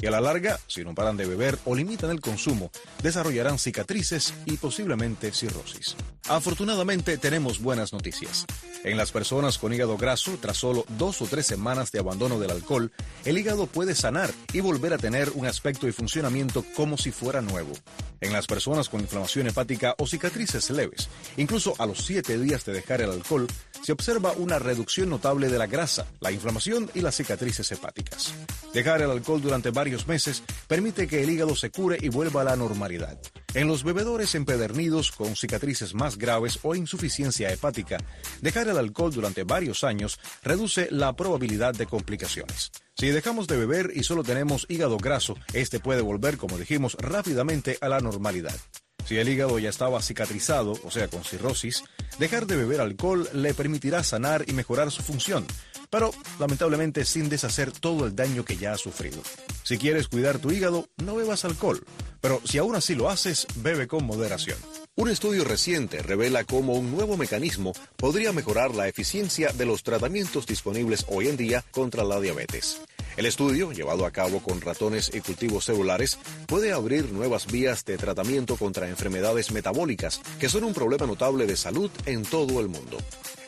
y 0.00 0.06
a 0.06 0.10
la 0.10 0.20
larga, 0.20 0.58
si 0.66 0.84
no 0.84 0.94
paran 0.94 1.16
de 1.16 1.26
beber 1.26 1.58
o 1.64 1.74
limitan 1.74 2.10
el 2.10 2.20
consumo, 2.20 2.70
desarrollarán 3.02 3.58
cicatrices 3.58 4.34
y 4.44 4.56
posiblemente 4.56 5.32
cirrosis. 5.32 5.96
Afortunadamente 6.28 7.16
tenemos 7.18 7.60
buenas 7.60 7.92
noticias. 7.92 8.46
En 8.82 8.96
las 8.96 9.12
personas 9.12 9.56
con 9.56 9.72
hígado 9.72 9.96
graso, 9.96 10.36
tras 10.40 10.58
solo 10.58 10.84
dos 10.98 11.22
o 11.22 11.26
tres 11.26 11.46
semanas 11.46 11.90
de 11.92 12.00
abandono 12.00 12.38
del 12.38 12.50
alcohol, 12.50 12.92
el 13.24 13.38
hígado 13.38 13.66
puede 13.66 13.94
sanar 13.94 14.30
y 14.52 14.60
volver 14.60 14.92
a 14.92 14.98
tener 14.98 15.30
un 15.34 15.46
aspecto 15.46 15.88
y 15.88 15.92
funcionamiento 15.92 16.64
como 16.76 16.98
si 16.98 17.10
fuera 17.10 17.40
nuevo. 17.40 17.72
En 18.20 18.32
las 18.32 18.46
personas 18.46 18.88
con 18.88 19.00
inflamación 19.00 19.46
hepática 19.46 19.94
o 19.98 20.06
cicatrices 20.06 20.70
leves, 20.70 21.08
incluso 21.36 21.74
a 21.78 21.86
los 21.86 22.04
siete 22.04 22.38
días 22.38 22.64
de 22.64 22.72
dejar 22.72 23.00
el 23.00 23.10
alcohol, 23.10 23.46
se 23.84 23.92
observa 23.92 24.32
una 24.38 24.58
reducción 24.58 25.10
notable 25.10 25.50
de 25.50 25.58
la 25.58 25.66
grasa, 25.66 26.06
la 26.20 26.32
inflamación 26.32 26.90
y 26.94 27.02
las 27.02 27.16
cicatrices 27.16 27.70
hepáticas. 27.70 28.34
Dejar 28.72 29.02
el 29.02 29.10
alcohol 29.10 29.42
durante 29.42 29.70
varios 29.70 30.08
meses 30.08 30.42
permite 30.66 31.06
que 31.06 31.22
el 31.22 31.28
hígado 31.28 31.54
se 31.54 31.70
cure 31.70 31.98
y 32.00 32.08
vuelva 32.08 32.40
a 32.40 32.44
la 32.44 32.56
normalidad. 32.56 33.20
En 33.52 33.68
los 33.68 33.84
bebedores 33.84 34.34
empedernidos 34.34 35.12
con 35.12 35.36
cicatrices 35.36 35.94
más 35.94 36.16
graves 36.16 36.60
o 36.62 36.74
insuficiencia 36.74 37.52
hepática, 37.52 37.98
dejar 38.40 38.68
el 38.68 38.78
alcohol 38.78 39.12
durante 39.12 39.44
varios 39.44 39.84
años 39.84 40.18
reduce 40.42 40.88
la 40.90 41.14
probabilidad 41.14 41.74
de 41.74 41.84
complicaciones. 41.84 42.72
Si 42.96 43.08
dejamos 43.08 43.46
de 43.48 43.58
beber 43.58 43.92
y 43.94 44.04
solo 44.04 44.22
tenemos 44.22 44.64
hígado 44.70 44.96
graso, 44.96 45.36
este 45.52 45.78
puede 45.78 46.00
volver, 46.00 46.38
como 46.38 46.56
dijimos, 46.56 46.96
rápidamente 46.98 47.76
a 47.82 47.90
la 47.90 48.00
normalidad. 48.00 48.56
Si 49.04 49.16
el 49.18 49.28
hígado 49.28 49.58
ya 49.58 49.68
estaba 49.68 50.00
cicatrizado, 50.02 50.78
o 50.82 50.90
sea, 50.90 51.08
con 51.08 51.24
cirrosis, 51.24 51.84
dejar 52.18 52.46
de 52.46 52.56
beber 52.56 52.80
alcohol 52.80 53.28
le 53.32 53.54
permitirá 53.54 54.02
sanar 54.02 54.44
y 54.48 54.52
mejorar 54.52 54.90
su 54.90 55.02
función, 55.02 55.46
pero 55.90 56.12
lamentablemente 56.38 57.04
sin 57.04 57.28
deshacer 57.28 57.70
todo 57.70 58.06
el 58.06 58.16
daño 58.16 58.44
que 58.44 58.56
ya 58.56 58.72
ha 58.72 58.78
sufrido. 58.78 59.22
Si 59.62 59.78
quieres 59.78 60.08
cuidar 60.08 60.38
tu 60.38 60.50
hígado, 60.50 60.88
no 60.96 61.16
bebas 61.16 61.44
alcohol, 61.44 61.84
pero 62.20 62.40
si 62.44 62.58
aún 62.58 62.74
así 62.74 62.94
lo 62.94 63.10
haces, 63.10 63.46
bebe 63.56 63.86
con 63.86 64.04
moderación. 64.04 64.58
Un 64.96 65.10
estudio 65.10 65.44
reciente 65.44 66.02
revela 66.02 66.44
cómo 66.44 66.74
un 66.74 66.90
nuevo 66.90 67.16
mecanismo 67.16 67.72
podría 67.96 68.32
mejorar 68.32 68.74
la 68.74 68.88
eficiencia 68.88 69.52
de 69.52 69.66
los 69.66 69.82
tratamientos 69.82 70.46
disponibles 70.46 71.04
hoy 71.08 71.28
en 71.28 71.36
día 71.36 71.64
contra 71.72 72.04
la 72.04 72.20
diabetes. 72.20 72.80
El 73.16 73.26
estudio, 73.26 73.70
llevado 73.70 74.06
a 74.06 74.10
cabo 74.10 74.42
con 74.42 74.60
ratones 74.60 75.10
y 75.14 75.20
cultivos 75.20 75.66
celulares, 75.66 76.18
puede 76.46 76.72
abrir 76.72 77.12
nuevas 77.12 77.46
vías 77.46 77.84
de 77.84 77.96
tratamiento 77.96 78.56
contra 78.56 78.88
enfermedades 78.88 79.52
metabólicas, 79.52 80.20
que 80.40 80.48
son 80.48 80.64
un 80.64 80.74
problema 80.74 81.06
notable 81.06 81.46
de 81.46 81.56
salud 81.56 81.90
en 82.06 82.22
todo 82.24 82.60
el 82.60 82.68
mundo. 82.68 82.98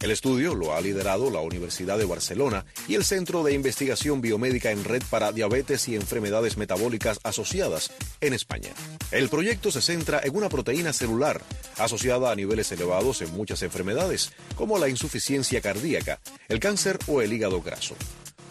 El 0.00 0.12
estudio 0.12 0.54
lo 0.54 0.74
ha 0.74 0.80
liderado 0.80 1.30
la 1.30 1.40
Universidad 1.40 1.98
de 1.98 2.04
Barcelona 2.04 2.64
y 2.86 2.94
el 2.94 3.04
Centro 3.04 3.42
de 3.42 3.54
Investigación 3.54 4.20
Biomédica 4.20 4.70
en 4.70 4.84
Red 4.84 5.02
para 5.10 5.32
Diabetes 5.32 5.88
y 5.88 5.96
Enfermedades 5.96 6.56
Metabólicas 6.56 7.18
Asociadas 7.24 7.90
en 8.20 8.34
España. 8.34 8.70
El 9.10 9.28
proyecto 9.28 9.72
se 9.72 9.82
centra 9.82 10.20
en 10.22 10.36
una 10.36 10.48
proteína 10.48 10.92
celular 10.92 11.40
asociada 11.76 12.30
a 12.30 12.36
niveles 12.36 12.70
elevados 12.70 13.20
en 13.22 13.32
muchas 13.32 13.62
enfermedades, 13.62 14.32
como 14.54 14.78
la 14.78 14.88
insuficiencia 14.88 15.60
cardíaca, 15.60 16.20
el 16.48 16.60
cáncer 16.60 16.98
o 17.08 17.20
el 17.20 17.32
hígado 17.32 17.62
graso. 17.62 17.96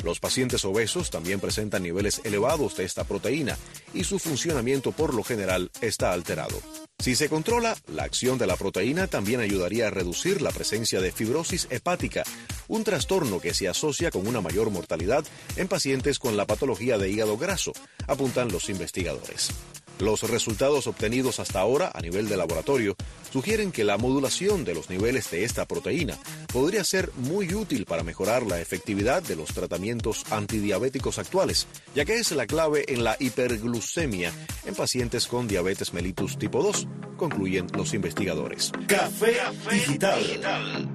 Los 0.06 0.20
pacientes 0.20 0.64
obesos 0.66 1.10
también 1.10 1.40
presentan 1.40 1.82
niveles 1.82 2.22
elevados 2.24 2.78
de 2.78 2.84
esta 2.84 3.06
proteína 3.06 3.58
y 3.92 4.04
su 4.04 4.20
funcionamiento 4.20 4.92
por 4.92 5.16
lo 5.16 5.24
general 5.24 5.72
está 5.82 6.14
alterado. 6.14 6.62
Si 7.00 7.16
se 7.16 7.28
controla, 7.28 7.76
la 7.88 8.04
acción 8.04 8.38
de 8.38 8.46
la 8.46 8.56
proteína 8.56 9.08
también 9.08 9.40
ayudaría 9.40 9.88
a 9.88 9.90
reducir 9.90 10.44
la 10.44 10.52
presencia 10.52 11.02
de 11.02 11.12
fibrosis 11.12 11.66
hepática, 11.72 12.24
un 12.68 12.84
trastorno 12.84 13.42
que 13.42 13.56
se 13.56 13.68
asocia 13.68 14.12
con 14.12 14.28
una 14.28 14.42
mayor 14.42 14.70
mortalidad 14.70 15.26
en 15.56 15.68
pacientes 15.68 16.20
con 16.20 16.38
la 16.38 16.46
patología 16.46 17.00
de 17.00 17.10
hígado 17.10 17.36
graso, 17.40 17.74
apuntan 18.06 18.52
los 18.52 18.70
investigadores. 18.70 19.50
Los 20.00 20.30
resultados 20.30 20.88
obtenidos 20.88 21.40
hasta 21.40 21.60
ahora 21.60 21.92
a 21.94 22.02
nivel 22.02 22.28
de 22.28 22.38
laboratorio 22.38 22.96
sugieren 23.32 23.72
que 23.72 23.84
la 23.84 23.98
modulación 23.98 24.66
de 24.66 24.74
los 24.76 24.90
niveles 24.90 25.32
de 25.32 25.44
esta 25.44 25.66
proteína 25.66 26.18
podría 26.52 26.84
ser 26.84 27.12
muy 27.16 27.54
útil 27.54 27.86
para 27.86 28.04
mejorar 28.04 28.44
la 28.44 28.60
efectividad 28.60 29.24
de 29.24 29.36
los 29.36 29.50
tratamientos 29.54 30.26
antidiabéticos 30.32 31.20
actuales, 31.20 31.68
ya 31.96 32.06
que 32.06 32.16
es 32.16 32.32
la 32.32 32.46
clave 32.46 32.86
en 32.94 33.04
la 33.04 33.16
hiperglucemia 33.20 34.32
en 34.66 34.76
pacientes 34.76 35.28
con 35.28 35.48
diabetes 35.48 35.94
mellitus 35.94 36.38
tipo 36.38 36.62
2, 36.62 36.88
concluyen 37.18 37.68
los 37.76 37.94
investigadores. 37.94 38.72
Café, 38.88 39.38
Café 39.38 39.76
digital. 39.76 40.20
digital. 40.20 40.90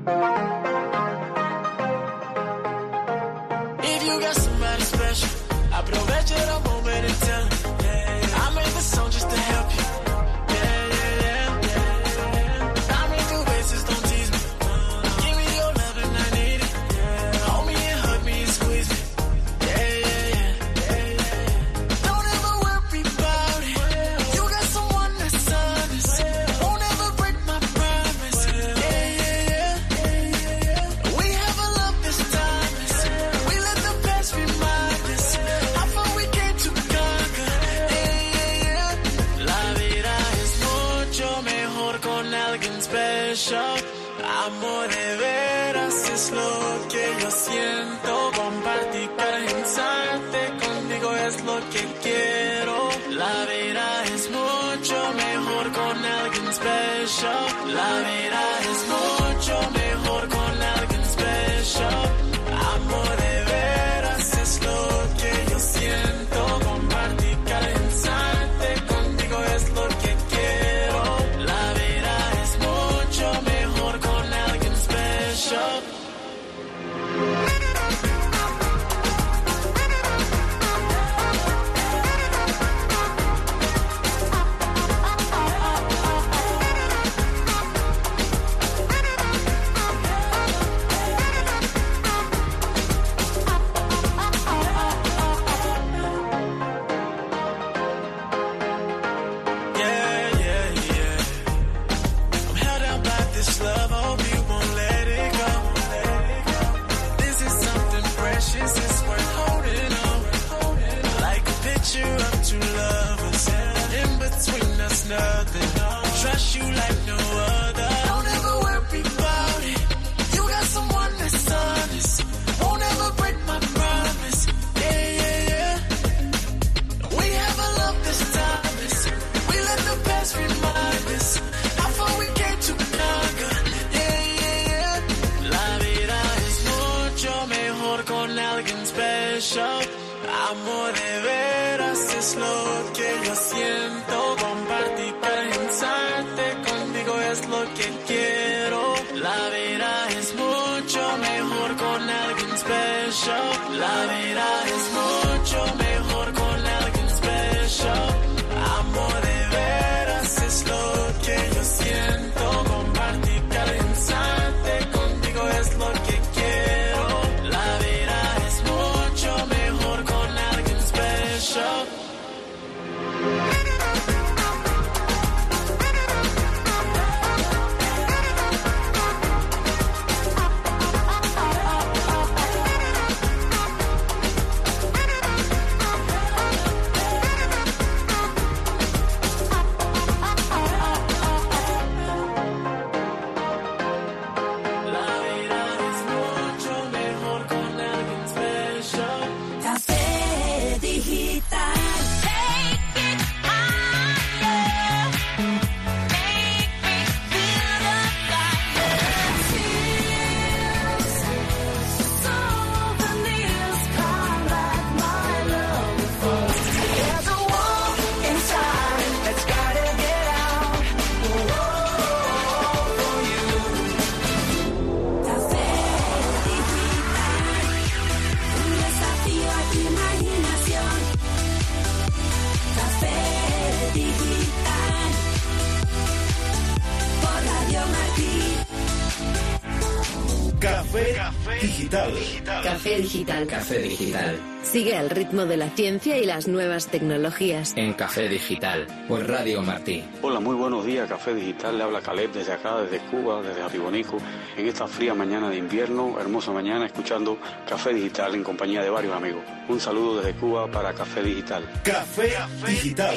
Café 241.15 241.54
Digital. 241.63 242.13
Café 242.45 242.97
Digital. 242.99 243.47
Café 243.47 243.78
Digital. 243.78 244.39
Sigue 244.63 244.97
al 244.97 245.08
ritmo 245.08 245.47
de 245.47 245.56
la 245.56 245.71
ciencia 245.71 246.19
y 246.19 246.26
las 246.26 246.47
nuevas 246.47 246.89
tecnologías. 246.89 247.73
En 247.76 247.95
Café 247.95 248.28
Digital. 248.28 248.86
Por 249.08 249.26
Radio 249.26 249.63
Martí. 249.63 250.04
Hola, 250.21 250.41
muy 250.41 250.54
buenos 250.56 250.84
días, 250.84 251.08
Café 251.08 251.34
Digital. 251.34 251.78
Le 251.78 251.84
habla 251.84 252.00
Caleb 252.02 252.32
desde 252.32 252.52
acá, 252.52 252.82
desde 252.82 252.99
Cuba, 253.06 253.41
desde 253.41 253.63
Jaribonico, 253.63 254.19
en 254.56 254.69
esta 254.69 254.86
fría 254.86 255.15
mañana 255.15 255.49
de 255.49 255.56
invierno, 255.56 256.21
hermosa 256.21 256.52
mañana, 256.52 256.86
escuchando 256.86 257.39
Café 257.67 257.95
Digital 257.95 258.34
en 258.34 258.45
compañía 258.45 258.82
de 258.82 258.91
varios 258.91 259.15
amigos. 259.15 259.43
Un 259.69 259.80
saludo 259.80 260.21
desde 260.21 260.39
Cuba 260.39 260.71
para 260.71 260.93
Café 260.93 261.23
Digital. 261.23 261.65
Café 261.82 262.34
Digital. 262.67 263.17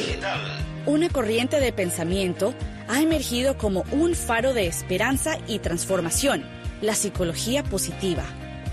Una 0.86 1.10
corriente 1.10 1.60
de 1.60 1.74
pensamiento 1.74 2.54
ha 2.88 3.02
emergido 3.02 3.58
como 3.58 3.84
un 3.91 4.15
faro 4.15 4.54
de 4.54 4.67
esperanza 4.67 5.38
y 5.48 5.60
transformación, 5.60 6.43
la 6.84 6.96
psicología 6.96 7.63
positiva. 7.63 8.24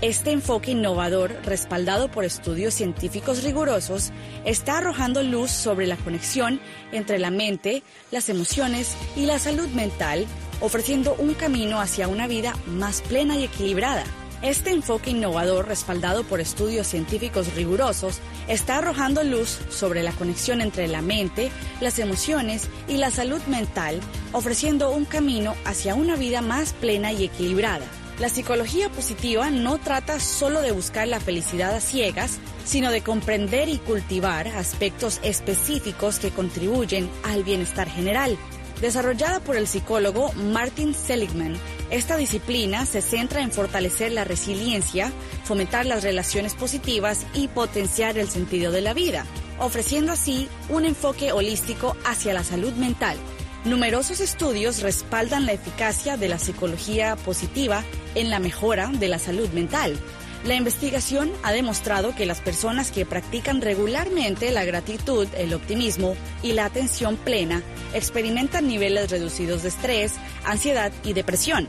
Este 0.01 0.31
enfoque 0.31 0.71
innovador, 0.71 1.35
respaldado 1.45 2.11
por 2.11 2.25
estudios 2.25 2.73
científicos 2.73 3.43
rigurosos, 3.43 4.11
está 4.45 4.79
arrojando 4.79 5.23
luz 5.23 5.51
sobre 5.51 5.87
la 5.87 5.95
conexión 5.95 6.59
entre 6.91 7.19
la 7.19 7.31
mente, 7.31 7.83
las 8.11 8.27
emociones 8.27 8.95
y 9.15 9.27
la 9.27 9.39
salud 9.39 9.67
mental, 9.69 10.25
ofreciendo 10.59 11.15
un 11.19 11.35
camino 11.35 11.79
hacia 11.79 12.07
una 12.07 12.27
vida 12.27 12.53
más 12.67 13.01
plena 13.01 13.37
y 13.37 13.45
equilibrada. 13.45 14.03
Este 14.41 14.71
enfoque 14.71 15.11
innovador, 15.11 15.67
respaldado 15.67 16.23
por 16.23 16.41
estudios 16.41 16.87
científicos 16.87 17.53
rigurosos, 17.53 18.19
está 18.47 18.79
arrojando 18.79 19.23
luz 19.23 19.59
sobre 19.69 20.01
la 20.01 20.11
conexión 20.13 20.61
entre 20.61 20.87
la 20.87 21.03
mente, 21.03 21.51
las 21.79 21.99
emociones 21.99 22.67
y 22.87 22.97
la 22.97 23.11
salud 23.11 23.41
mental, 23.43 23.99
ofreciendo 24.33 24.89
un 24.89 25.05
camino 25.05 25.53
hacia 25.63 25.93
una 25.93 26.15
vida 26.15 26.41
más 26.41 26.73
plena 26.73 27.13
y 27.13 27.25
equilibrada. 27.25 27.85
La 28.19 28.29
psicología 28.29 28.89
positiva 28.89 29.49
no 29.49 29.79
trata 29.79 30.19
solo 30.19 30.61
de 30.61 30.71
buscar 30.71 31.07
la 31.07 31.19
felicidad 31.19 31.73
a 31.73 31.79
ciegas, 31.79 32.39
sino 32.65 32.91
de 32.91 33.01
comprender 33.01 33.67
y 33.69 33.77
cultivar 33.77 34.47
aspectos 34.47 35.19
específicos 35.23 36.19
que 36.19 36.29
contribuyen 36.29 37.09
al 37.23 37.43
bienestar 37.43 37.89
general. 37.89 38.37
Desarrollada 38.81 39.39
por 39.39 39.55
el 39.55 39.67
psicólogo 39.67 40.33
Martin 40.33 40.95
Seligman, 40.95 41.55
esta 41.91 42.17
disciplina 42.17 42.85
se 42.85 43.01
centra 43.01 43.41
en 43.41 43.51
fortalecer 43.51 44.11
la 44.11 44.23
resiliencia, 44.23 45.11
fomentar 45.43 45.85
las 45.85 46.03
relaciones 46.03 46.55
positivas 46.55 47.25
y 47.33 47.47
potenciar 47.47 48.17
el 48.17 48.27
sentido 48.27 48.71
de 48.71 48.81
la 48.81 48.93
vida, 48.93 49.25
ofreciendo 49.59 50.11
así 50.11 50.47
un 50.69 50.85
enfoque 50.85 51.31
holístico 51.31 51.95
hacia 52.05 52.33
la 52.33 52.43
salud 52.43 52.73
mental. 52.73 53.17
Numerosos 53.63 54.21
estudios 54.21 54.81
respaldan 54.81 55.45
la 55.45 55.53
eficacia 55.53 56.17
de 56.17 56.27
la 56.27 56.39
psicología 56.39 57.15
positiva 57.15 57.83
en 58.15 58.31
la 58.31 58.39
mejora 58.39 58.87
de 58.87 59.07
la 59.07 59.19
salud 59.19 59.49
mental. 59.49 59.99
La 60.45 60.55
investigación 60.55 61.31
ha 61.43 61.51
demostrado 61.51 62.15
que 62.15 62.25
las 62.25 62.41
personas 62.41 62.89
que 62.89 63.05
practican 63.05 63.61
regularmente 63.61 64.49
la 64.49 64.65
gratitud, 64.65 65.27
el 65.37 65.53
optimismo 65.53 66.15
y 66.41 66.53
la 66.53 66.65
atención 66.65 67.17
plena 67.17 67.61
experimentan 67.93 68.67
niveles 68.67 69.11
reducidos 69.11 69.61
de 69.61 69.69
estrés, 69.69 70.15
ansiedad 70.43 70.91
y 71.03 71.13
depresión. 71.13 71.67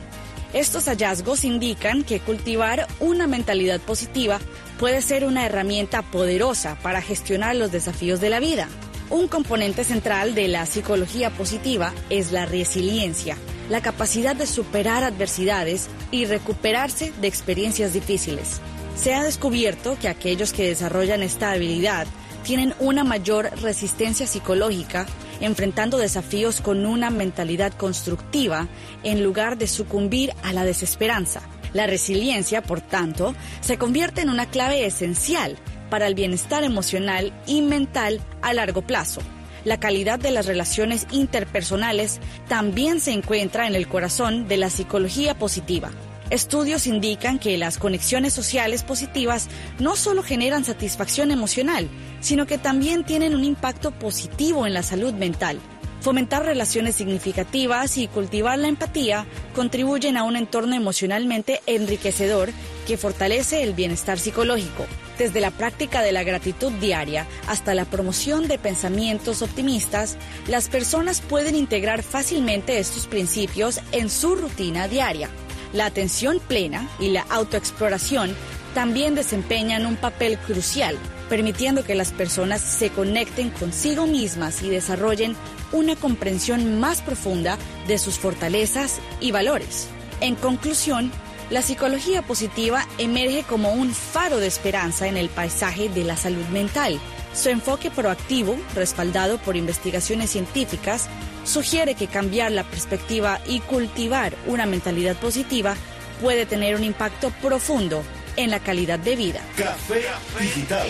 Estos 0.53 0.85
hallazgos 0.85 1.43
indican 1.43 2.03
que 2.03 2.19
cultivar 2.19 2.87
una 2.99 3.27
mentalidad 3.27 3.79
positiva 3.79 4.39
puede 4.79 5.03
ser 5.03 5.25
una 5.25 5.45
herramienta 5.45 6.01
poderosa 6.01 6.75
para 6.81 7.03
gestionar 7.03 7.55
los 7.55 7.71
desafíos 7.71 8.19
de 8.19 8.31
la 8.31 8.39
vida. 8.39 8.67
Un 9.13 9.27
componente 9.27 9.83
central 9.83 10.33
de 10.33 10.47
la 10.47 10.65
psicología 10.65 11.29
positiva 11.29 11.93
es 12.09 12.31
la 12.31 12.47
resiliencia, 12.47 13.37
la 13.69 13.79
capacidad 13.79 14.35
de 14.35 14.47
superar 14.47 15.03
adversidades 15.03 15.87
y 16.09 16.25
recuperarse 16.25 17.13
de 17.21 17.27
experiencias 17.27 17.93
difíciles. 17.93 18.59
Se 18.95 19.13
ha 19.13 19.23
descubierto 19.23 19.99
que 20.01 20.07
aquellos 20.07 20.51
que 20.51 20.65
desarrollan 20.65 21.21
esta 21.21 21.51
habilidad 21.51 22.07
tienen 22.43 22.73
una 22.79 23.03
mayor 23.03 23.51
resistencia 23.61 24.25
psicológica, 24.25 25.05
enfrentando 25.41 25.99
desafíos 25.99 26.59
con 26.59 26.83
una 26.83 27.11
mentalidad 27.11 27.71
constructiva 27.73 28.67
en 29.03 29.23
lugar 29.23 29.59
de 29.59 29.67
sucumbir 29.67 30.33
a 30.41 30.53
la 30.53 30.65
desesperanza. 30.65 31.43
La 31.73 31.85
resiliencia, 31.85 32.63
por 32.63 32.81
tanto, 32.81 33.35
se 33.61 33.77
convierte 33.77 34.21
en 34.21 34.29
una 34.29 34.47
clave 34.47 34.87
esencial 34.87 35.59
para 35.93 36.07
el 36.07 36.15
bienestar 36.15 36.63
emocional 36.63 37.31
y 37.45 37.61
mental 37.61 38.19
a 38.41 38.51
largo 38.55 38.81
plazo. 38.81 39.21
La 39.63 39.79
calidad 39.79 40.17
de 40.17 40.31
las 40.31 40.47
relaciones 40.47 41.05
interpersonales 41.11 42.19
también 42.47 42.99
se 42.99 43.11
encuentra 43.11 43.67
en 43.67 43.75
el 43.75 43.87
corazón 43.87 44.47
de 44.47 44.57
la 44.57 44.71
psicología 44.71 45.37
positiva. 45.37 45.91
Estudios 46.31 46.87
indican 46.87 47.37
que 47.37 47.59
las 47.59 47.77
conexiones 47.77 48.33
sociales 48.33 48.81
positivas 48.81 49.49
no 49.77 49.95
solo 49.95 50.23
generan 50.23 50.65
satisfacción 50.65 51.29
emocional, 51.29 51.87
sino 52.21 52.47
que 52.47 52.57
también 52.57 53.03
tienen 53.03 53.35
un 53.35 53.43
impacto 53.43 53.91
positivo 53.91 54.65
en 54.65 54.73
la 54.73 54.81
salud 54.81 55.13
mental. 55.13 55.59
Fomentar 56.01 56.43
relaciones 56.43 56.95
significativas 56.95 57.99
y 57.99 58.07
cultivar 58.07 58.57
la 58.57 58.67
empatía 58.67 59.27
contribuyen 59.53 60.17
a 60.17 60.23
un 60.23 60.37
entorno 60.37 60.75
emocionalmente 60.75 61.61
enriquecedor 61.67 62.49
que 62.87 62.97
fortalece 62.97 63.61
el 63.61 63.73
bienestar 63.73 64.17
psicológico. 64.17 64.87
Desde 65.23 65.39
la 65.39 65.51
práctica 65.51 66.01
de 66.01 66.11
la 66.11 66.25
gratitud 66.25 66.69
diaria 66.81 67.25
hasta 67.47 67.73
la 67.73 67.85
promoción 67.85 68.49
de 68.49 68.57
pensamientos 68.57 69.41
optimistas, 69.41 70.17
las 70.49 70.67
personas 70.67 71.21
pueden 71.21 71.55
integrar 71.55 72.03
fácilmente 72.03 72.77
estos 72.77 73.07
principios 73.07 73.79
en 73.93 74.09
su 74.09 74.35
rutina 74.35 74.89
diaria. 74.89 75.29
La 75.71 75.85
atención 75.85 76.41
plena 76.45 76.89
y 76.99 77.07
la 77.07 77.21
autoexploración 77.29 78.35
también 78.73 79.15
desempeñan 79.15 79.85
un 79.85 79.95
papel 79.95 80.37
crucial, 80.39 80.97
permitiendo 81.29 81.85
que 81.85 81.95
las 81.95 82.11
personas 82.11 82.59
se 82.59 82.89
conecten 82.89 83.49
consigo 83.49 84.05
mismas 84.05 84.61
y 84.61 84.69
desarrollen 84.69 85.37
una 85.71 85.95
comprensión 85.95 86.81
más 86.81 87.01
profunda 87.01 87.57
de 87.87 87.97
sus 87.97 88.15
fortalezas 88.15 88.99
y 89.21 89.31
valores. 89.31 89.87
En 90.19 90.35
conclusión, 90.35 91.13
la 91.53 91.61
psicología 91.61 92.23
positiva 92.23 92.87
emerge 92.97 93.43
como 93.43 93.73
un 93.73 93.91
faro 93.93 94.39
de 94.39 94.47
esperanza 94.47 95.07
en 95.07 95.17
el 95.17 95.29
paisaje 95.29 95.87
de 95.87 96.03
la 96.03 96.17
salud 96.17 96.45
mental. 96.47 96.99
Su 97.35 97.49
enfoque 97.49 97.91
proactivo, 97.91 98.57
respaldado 98.73 99.37
por 99.37 99.55
investigaciones 99.55 100.31
científicas, 100.31 101.09
sugiere 101.45 101.93
que 101.93 102.07
cambiar 102.07 102.51
la 102.51 102.63
perspectiva 102.63 103.39
y 103.45 103.59
cultivar 103.59 104.33
una 104.47 104.65
mentalidad 104.65 105.15
positiva 105.17 105.75
puede 106.21 106.47
tener 106.47 106.75
un 106.75 106.83
impacto 106.83 107.29
profundo 107.39 108.01
en 108.35 108.51
la 108.51 108.59
calidad 108.59 108.99
de 108.99 109.15
vida. 109.15 109.41
Café 109.57 110.03
Digital. 110.39 110.87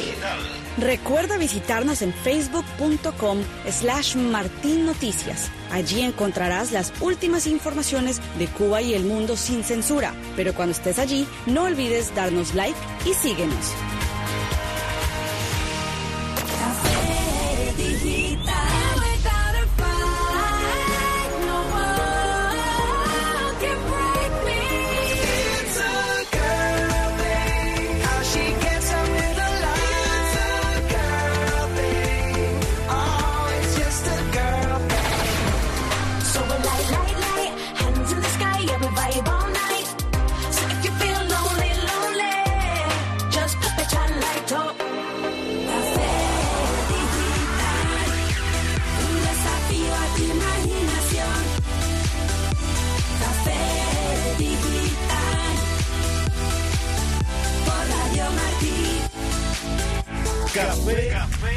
Recuerda 0.77 1.37
visitarnos 1.37 2.01
en 2.01 2.13
facebook.com 2.13 3.39
slash 3.69 4.15
Martín 4.15 4.85
Noticias. 4.85 5.49
Allí 5.71 6.01
encontrarás 6.01 6.71
las 6.71 6.93
últimas 7.01 7.47
informaciones 7.47 8.21
de 8.39 8.47
Cuba 8.47 8.81
y 8.81 8.93
el 8.93 9.03
mundo 9.03 9.37
sin 9.37 9.63
censura. 9.63 10.13
Pero 10.35 10.53
cuando 10.53 10.71
estés 10.71 10.99
allí, 10.99 11.27
no 11.45 11.63
olvides 11.63 12.13
darnos 12.15 12.53
like 12.55 12.77
y 13.05 13.13
síguenos. 13.13 13.73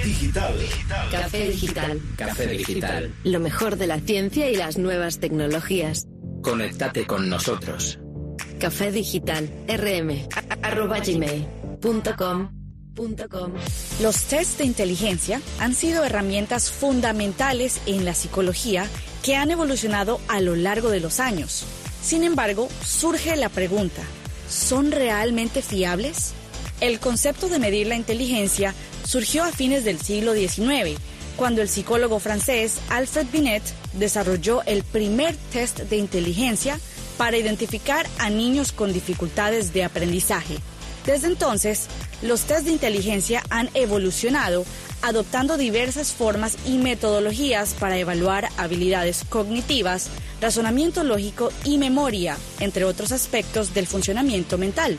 Café 0.06 0.20
Digital. 0.20 0.54
Café 1.10 1.48
Digital. 1.48 2.00
Café 2.16 2.46
Digital. 2.46 3.14
Lo 3.24 3.40
mejor 3.40 3.76
de 3.76 3.88
la 3.88 3.98
ciencia 3.98 4.48
y 4.48 4.54
las 4.54 4.78
nuevas 4.78 5.18
tecnologías. 5.18 6.06
Conéctate 6.42 7.08
con 7.08 7.28
nosotros. 7.28 7.98
Café 8.60 8.92
Digital. 8.92 9.50
rm. 9.66 10.28
arroba. 10.62 11.00
Los 14.00 14.22
tests 14.22 14.58
de 14.58 14.64
inteligencia 14.64 15.40
han 15.58 15.74
sido 15.74 16.04
herramientas 16.04 16.70
fundamentales 16.70 17.80
en 17.86 18.04
la 18.04 18.14
psicología 18.14 18.86
que 19.24 19.34
han 19.34 19.50
evolucionado 19.50 20.20
a 20.28 20.40
lo 20.40 20.54
largo 20.54 20.88
de 20.90 21.00
los 21.00 21.18
años. 21.18 21.64
Sin 22.00 22.22
embargo, 22.22 22.68
surge 22.84 23.34
la 23.34 23.48
pregunta, 23.48 24.02
¿son 24.48 24.92
realmente 24.92 25.62
fiables? 25.62 26.32
El 26.80 27.00
concepto 27.00 27.48
de 27.48 27.58
medir 27.58 27.88
la 27.88 27.96
inteligencia 27.96 28.72
surgió 29.06 29.44
a 29.44 29.52
fines 29.52 29.84
del 29.84 30.00
siglo 30.00 30.34
XIX, 30.34 30.98
cuando 31.36 31.62
el 31.62 31.68
psicólogo 31.68 32.18
francés 32.18 32.78
Alfred 32.88 33.26
Binet 33.32 33.62
desarrolló 33.92 34.62
el 34.64 34.82
primer 34.82 35.36
test 35.52 35.80
de 35.80 35.96
inteligencia 35.96 36.80
para 37.16 37.36
identificar 37.36 38.06
a 38.18 38.30
niños 38.30 38.72
con 38.72 38.92
dificultades 38.92 39.72
de 39.72 39.84
aprendizaje. 39.84 40.56
Desde 41.06 41.28
entonces, 41.28 41.86
los 42.20 42.42
test 42.42 42.64
de 42.64 42.72
inteligencia 42.72 43.42
han 43.48 43.70
evolucionado 43.74 44.64
adoptando 45.02 45.56
diversas 45.56 46.12
formas 46.12 46.56
y 46.66 46.78
metodologías 46.78 47.74
para 47.74 47.98
evaluar 47.98 48.48
habilidades 48.56 49.24
cognitivas, 49.28 50.08
razonamiento 50.40 51.04
lógico 51.04 51.52
y 51.64 51.78
memoria, 51.78 52.36
entre 52.60 52.84
otros 52.84 53.12
aspectos 53.12 53.72
del 53.72 53.86
funcionamiento 53.86 54.58
mental. 54.58 54.96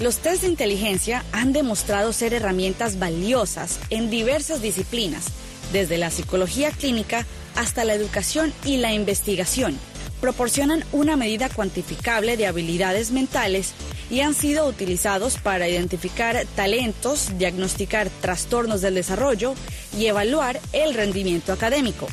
Los 0.00 0.18
test 0.18 0.42
de 0.42 0.48
inteligencia 0.48 1.24
han 1.32 1.52
demostrado 1.52 2.12
ser 2.12 2.32
herramientas 2.32 3.00
valiosas 3.00 3.80
en 3.90 4.10
diversas 4.10 4.62
disciplinas, 4.62 5.26
desde 5.72 5.98
la 5.98 6.12
psicología 6.12 6.70
clínica 6.70 7.26
hasta 7.56 7.84
la 7.84 7.94
educación 7.94 8.52
y 8.64 8.76
la 8.76 8.92
investigación. 8.92 9.76
Proporcionan 10.20 10.84
una 10.92 11.16
medida 11.16 11.48
cuantificable 11.48 12.36
de 12.36 12.46
habilidades 12.46 13.10
mentales 13.10 13.72
y 14.08 14.20
han 14.20 14.34
sido 14.34 14.68
utilizados 14.68 15.36
para 15.36 15.68
identificar 15.68 16.46
talentos, 16.54 17.36
diagnosticar 17.36 18.08
trastornos 18.20 18.80
del 18.80 18.94
desarrollo 18.94 19.54
y 19.98 20.06
evaluar 20.06 20.60
el 20.72 20.94
rendimiento 20.94 21.52
académico. 21.52 22.06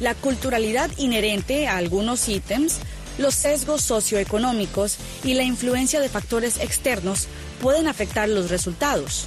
La 0.00 0.14
culturalidad 0.14 0.90
inherente 0.96 1.68
a 1.68 1.76
algunos 1.76 2.28
ítems, 2.28 2.78
los 3.18 3.34
sesgos 3.34 3.82
socioeconómicos 3.82 4.96
y 5.24 5.34
la 5.34 5.42
influencia 5.42 6.00
de 6.00 6.08
factores 6.08 6.58
externos 6.58 7.28
pueden 7.60 7.88
afectar 7.88 8.28
los 8.28 8.50
resultados. 8.50 9.26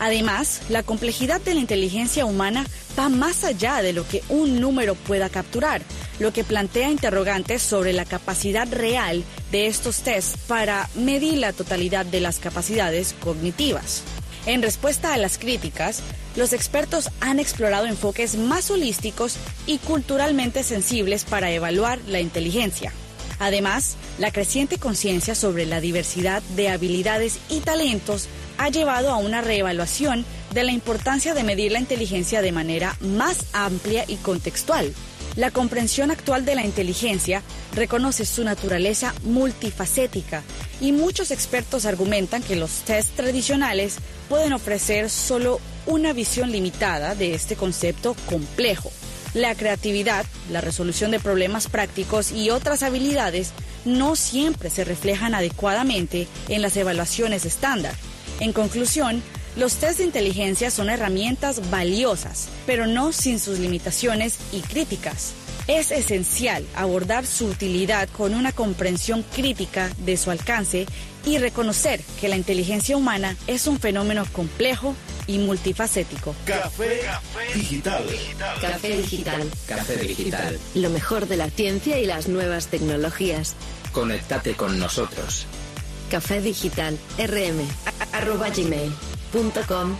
Además, 0.00 0.60
la 0.68 0.82
complejidad 0.82 1.40
de 1.40 1.54
la 1.54 1.60
inteligencia 1.60 2.24
humana 2.24 2.64
va 2.98 3.08
más 3.08 3.44
allá 3.44 3.82
de 3.82 3.92
lo 3.92 4.06
que 4.06 4.22
un 4.28 4.60
número 4.60 4.94
pueda 4.94 5.28
capturar, 5.28 5.82
lo 6.20 6.32
que 6.32 6.44
plantea 6.44 6.90
interrogantes 6.90 7.62
sobre 7.62 7.92
la 7.92 8.04
capacidad 8.04 8.68
real 8.70 9.24
de 9.50 9.66
estos 9.66 10.02
tests 10.02 10.38
para 10.46 10.88
medir 10.94 11.38
la 11.38 11.52
totalidad 11.52 12.06
de 12.06 12.20
las 12.20 12.38
capacidades 12.38 13.14
cognitivas. 13.20 14.02
En 14.46 14.62
respuesta 14.62 15.12
a 15.12 15.18
las 15.18 15.36
críticas, 15.36 16.00
los 16.36 16.52
expertos 16.52 17.10
han 17.20 17.40
explorado 17.40 17.86
enfoques 17.86 18.36
más 18.36 18.70
holísticos 18.70 19.36
y 19.66 19.78
culturalmente 19.78 20.62
sensibles 20.62 21.24
para 21.24 21.50
evaluar 21.50 21.98
la 22.06 22.20
inteligencia. 22.20 22.92
Además, 23.38 23.96
la 24.18 24.32
creciente 24.32 24.78
conciencia 24.78 25.34
sobre 25.34 25.66
la 25.66 25.80
diversidad 25.80 26.42
de 26.56 26.68
habilidades 26.68 27.38
y 27.48 27.60
talentos 27.60 28.28
ha 28.58 28.68
llevado 28.68 29.10
a 29.10 29.16
una 29.16 29.40
reevaluación 29.40 30.24
de 30.52 30.64
la 30.64 30.72
importancia 30.72 31.34
de 31.34 31.44
medir 31.44 31.72
la 31.72 31.78
inteligencia 31.78 32.42
de 32.42 32.52
manera 32.52 32.96
más 33.00 33.44
amplia 33.52 34.04
y 34.08 34.16
contextual. 34.16 34.92
La 35.36 35.52
comprensión 35.52 36.10
actual 36.10 36.44
de 36.44 36.56
la 36.56 36.64
inteligencia 36.64 37.42
reconoce 37.76 38.24
su 38.24 38.42
naturaleza 38.42 39.14
multifacética 39.22 40.42
y 40.80 40.90
muchos 40.90 41.30
expertos 41.30 41.86
argumentan 41.86 42.42
que 42.42 42.56
los 42.56 42.80
tests 42.80 43.14
tradicionales 43.14 43.98
pueden 44.28 44.52
ofrecer 44.52 45.10
solo 45.10 45.60
una 45.86 46.12
visión 46.12 46.50
limitada 46.50 47.14
de 47.14 47.34
este 47.34 47.54
concepto 47.54 48.16
complejo. 48.26 48.90
La 49.34 49.54
creatividad, 49.54 50.24
la 50.50 50.60
resolución 50.60 51.10
de 51.10 51.20
problemas 51.20 51.68
prácticos 51.68 52.32
y 52.32 52.50
otras 52.50 52.82
habilidades 52.82 53.52
no 53.84 54.16
siempre 54.16 54.70
se 54.70 54.84
reflejan 54.84 55.34
adecuadamente 55.34 56.26
en 56.48 56.62
las 56.62 56.76
evaluaciones 56.76 57.44
estándar. 57.44 57.94
En 58.40 58.52
conclusión, 58.52 59.22
los 59.56 59.74
test 59.74 59.98
de 59.98 60.04
inteligencia 60.04 60.70
son 60.70 60.88
herramientas 60.88 61.70
valiosas, 61.70 62.48
pero 62.66 62.86
no 62.86 63.12
sin 63.12 63.38
sus 63.38 63.58
limitaciones 63.58 64.38
y 64.52 64.60
críticas. 64.60 65.32
Es 65.68 65.90
esencial 65.90 66.64
abordar 66.74 67.26
su 67.26 67.46
utilidad 67.46 68.08
con 68.08 68.32
una 68.34 68.52
comprensión 68.52 69.22
crítica 69.22 69.90
de 69.98 70.16
su 70.16 70.30
alcance 70.30 70.86
y 71.26 71.36
reconocer 71.36 72.00
que 72.18 72.28
la 72.28 72.36
inteligencia 72.36 72.96
humana 72.96 73.36
es 73.46 73.66
un 73.66 73.78
fenómeno 73.78 74.24
complejo 74.32 74.94
y 75.26 75.36
multifacético. 75.36 76.34
Café 76.46 77.02
Digital. 77.54 78.02
Café 78.62 78.96
Digital. 78.96 79.50
Café 79.66 79.96
Digital. 79.98 80.58
Lo 80.74 80.88
mejor 80.88 81.28
de 81.28 81.36
la 81.36 81.50
ciencia 81.50 81.98
y 81.98 82.06
las 82.06 82.28
nuevas 82.28 82.68
tecnologías. 82.68 83.54
Conéctate 83.92 84.54
con 84.54 84.78
nosotros. 84.78 85.44
Café 86.10 86.40
Digital. 86.40 86.98
rm. 87.18 87.60
arroba 88.12 88.48
gmail 88.48 88.90
punto 89.30 89.60
com, 89.68 89.94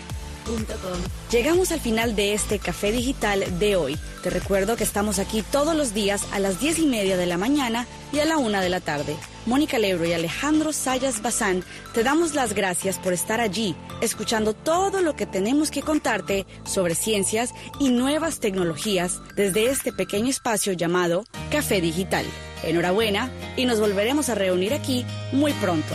Llegamos 1.30 1.72
al 1.72 1.80
final 1.80 2.16
de 2.16 2.32
este 2.32 2.58
café 2.58 2.90
digital 2.90 3.58
de 3.58 3.76
hoy. 3.76 3.98
Te 4.22 4.30
recuerdo 4.30 4.76
que 4.76 4.84
estamos 4.84 5.18
aquí 5.18 5.42
todos 5.42 5.76
los 5.76 5.92
días 5.92 6.26
a 6.32 6.38
las 6.38 6.58
10 6.60 6.78
y 6.78 6.86
media 6.86 7.16
de 7.16 7.26
la 7.26 7.36
mañana 7.36 7.86
y 8.12 8.20
a 8.20 8.24
la 8.24 8.38
una 8.38 8.60
de 8.60 8.70
la 8.70 8.80
tarde. 8.80 9.14
Mónica 9.44 9.78
Lebro 9.78 10.06
y 10.06 10.12
Alejandro 10.12 10.72
Sayas 10.72 11.22
Bazán 11.22 11.62
te 11.92 12.02
damos 12.02 12.34
las 12.34 12.54
gracias 12.54 12.98
por 12.98 13.12
estar 13.12 13.40
allí, 13.40 13.76
escuchando 14.00 14.54
todo 14.54 15.02
lo 15.02 15.16
que 15.16 15.26
tenemos 15.26 15.70
que 15.70 15.82
contarte 15.82 16.46
sobre 16.64 16.94
ciencias 16.94 17.54
y 17.78 17.90
nuevas 17.90 18.40
tecnologías 18.40 19.20
desde 19.36 19.70
este 19.70 19.92
pequeño 19.92 20.28
espacio 20.28 20.72
llamado 20.72 21.24
Café 21.50 21.80
Digital. 21.80 22.24
Enhorabuena 22.62 23.30
y 23.56 23.66
nos 23.66 23.80
volveremos 23.80 24.28
a 24.28 24.34
reunir 24.34 24.74
aquí 24.74 25.04
muy 25.32 25.52
pronto. 25.54 25.94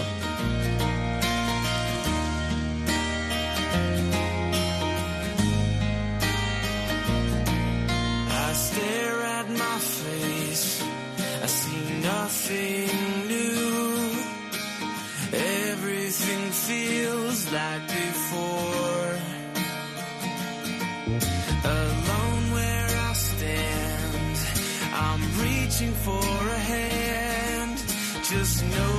Nothing 12.04 13.28
new. 13.28 13.96
Everything 15.32 16.52
feels 16.52 17.52
like 17.52 17.84
before. 17.88 19.12
Alone 21.80 22.46
where 22.58 22.90
I 23.10 23.14
stand, 23.14 24.38
I'm 24.94 25.24
reaching 25.46 25.94
for 26.06 26.26
a 26.60 26.62
hand. 26.74 27.78
Just 28.32 28.64
know 28.76 28.93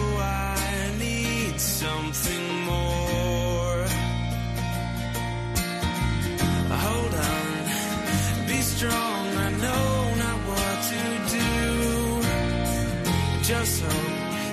Just 13.64 13.80
hope 13.80 13.92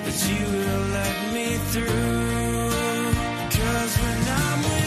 that 0.06 0.18
you 0.26 0.46
will 0.46 0.84
let 0.96 1.34
me 1.34 1.46
through. 1.70 2.70
Cause 3.50 3.98
when 3.98 4.22
I'm 4.40 4.62
with 4.62 4.81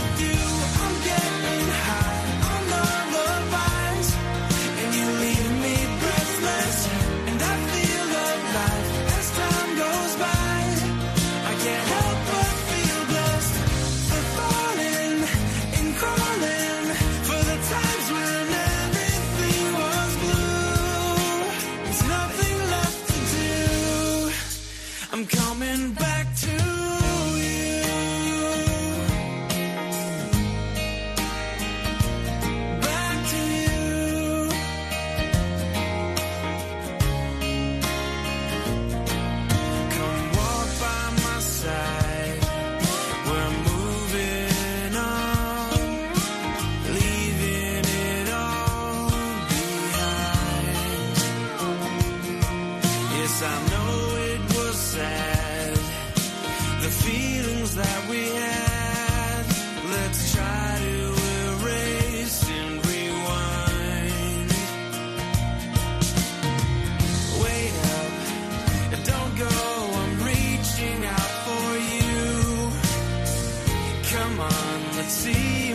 see 75.10 75.75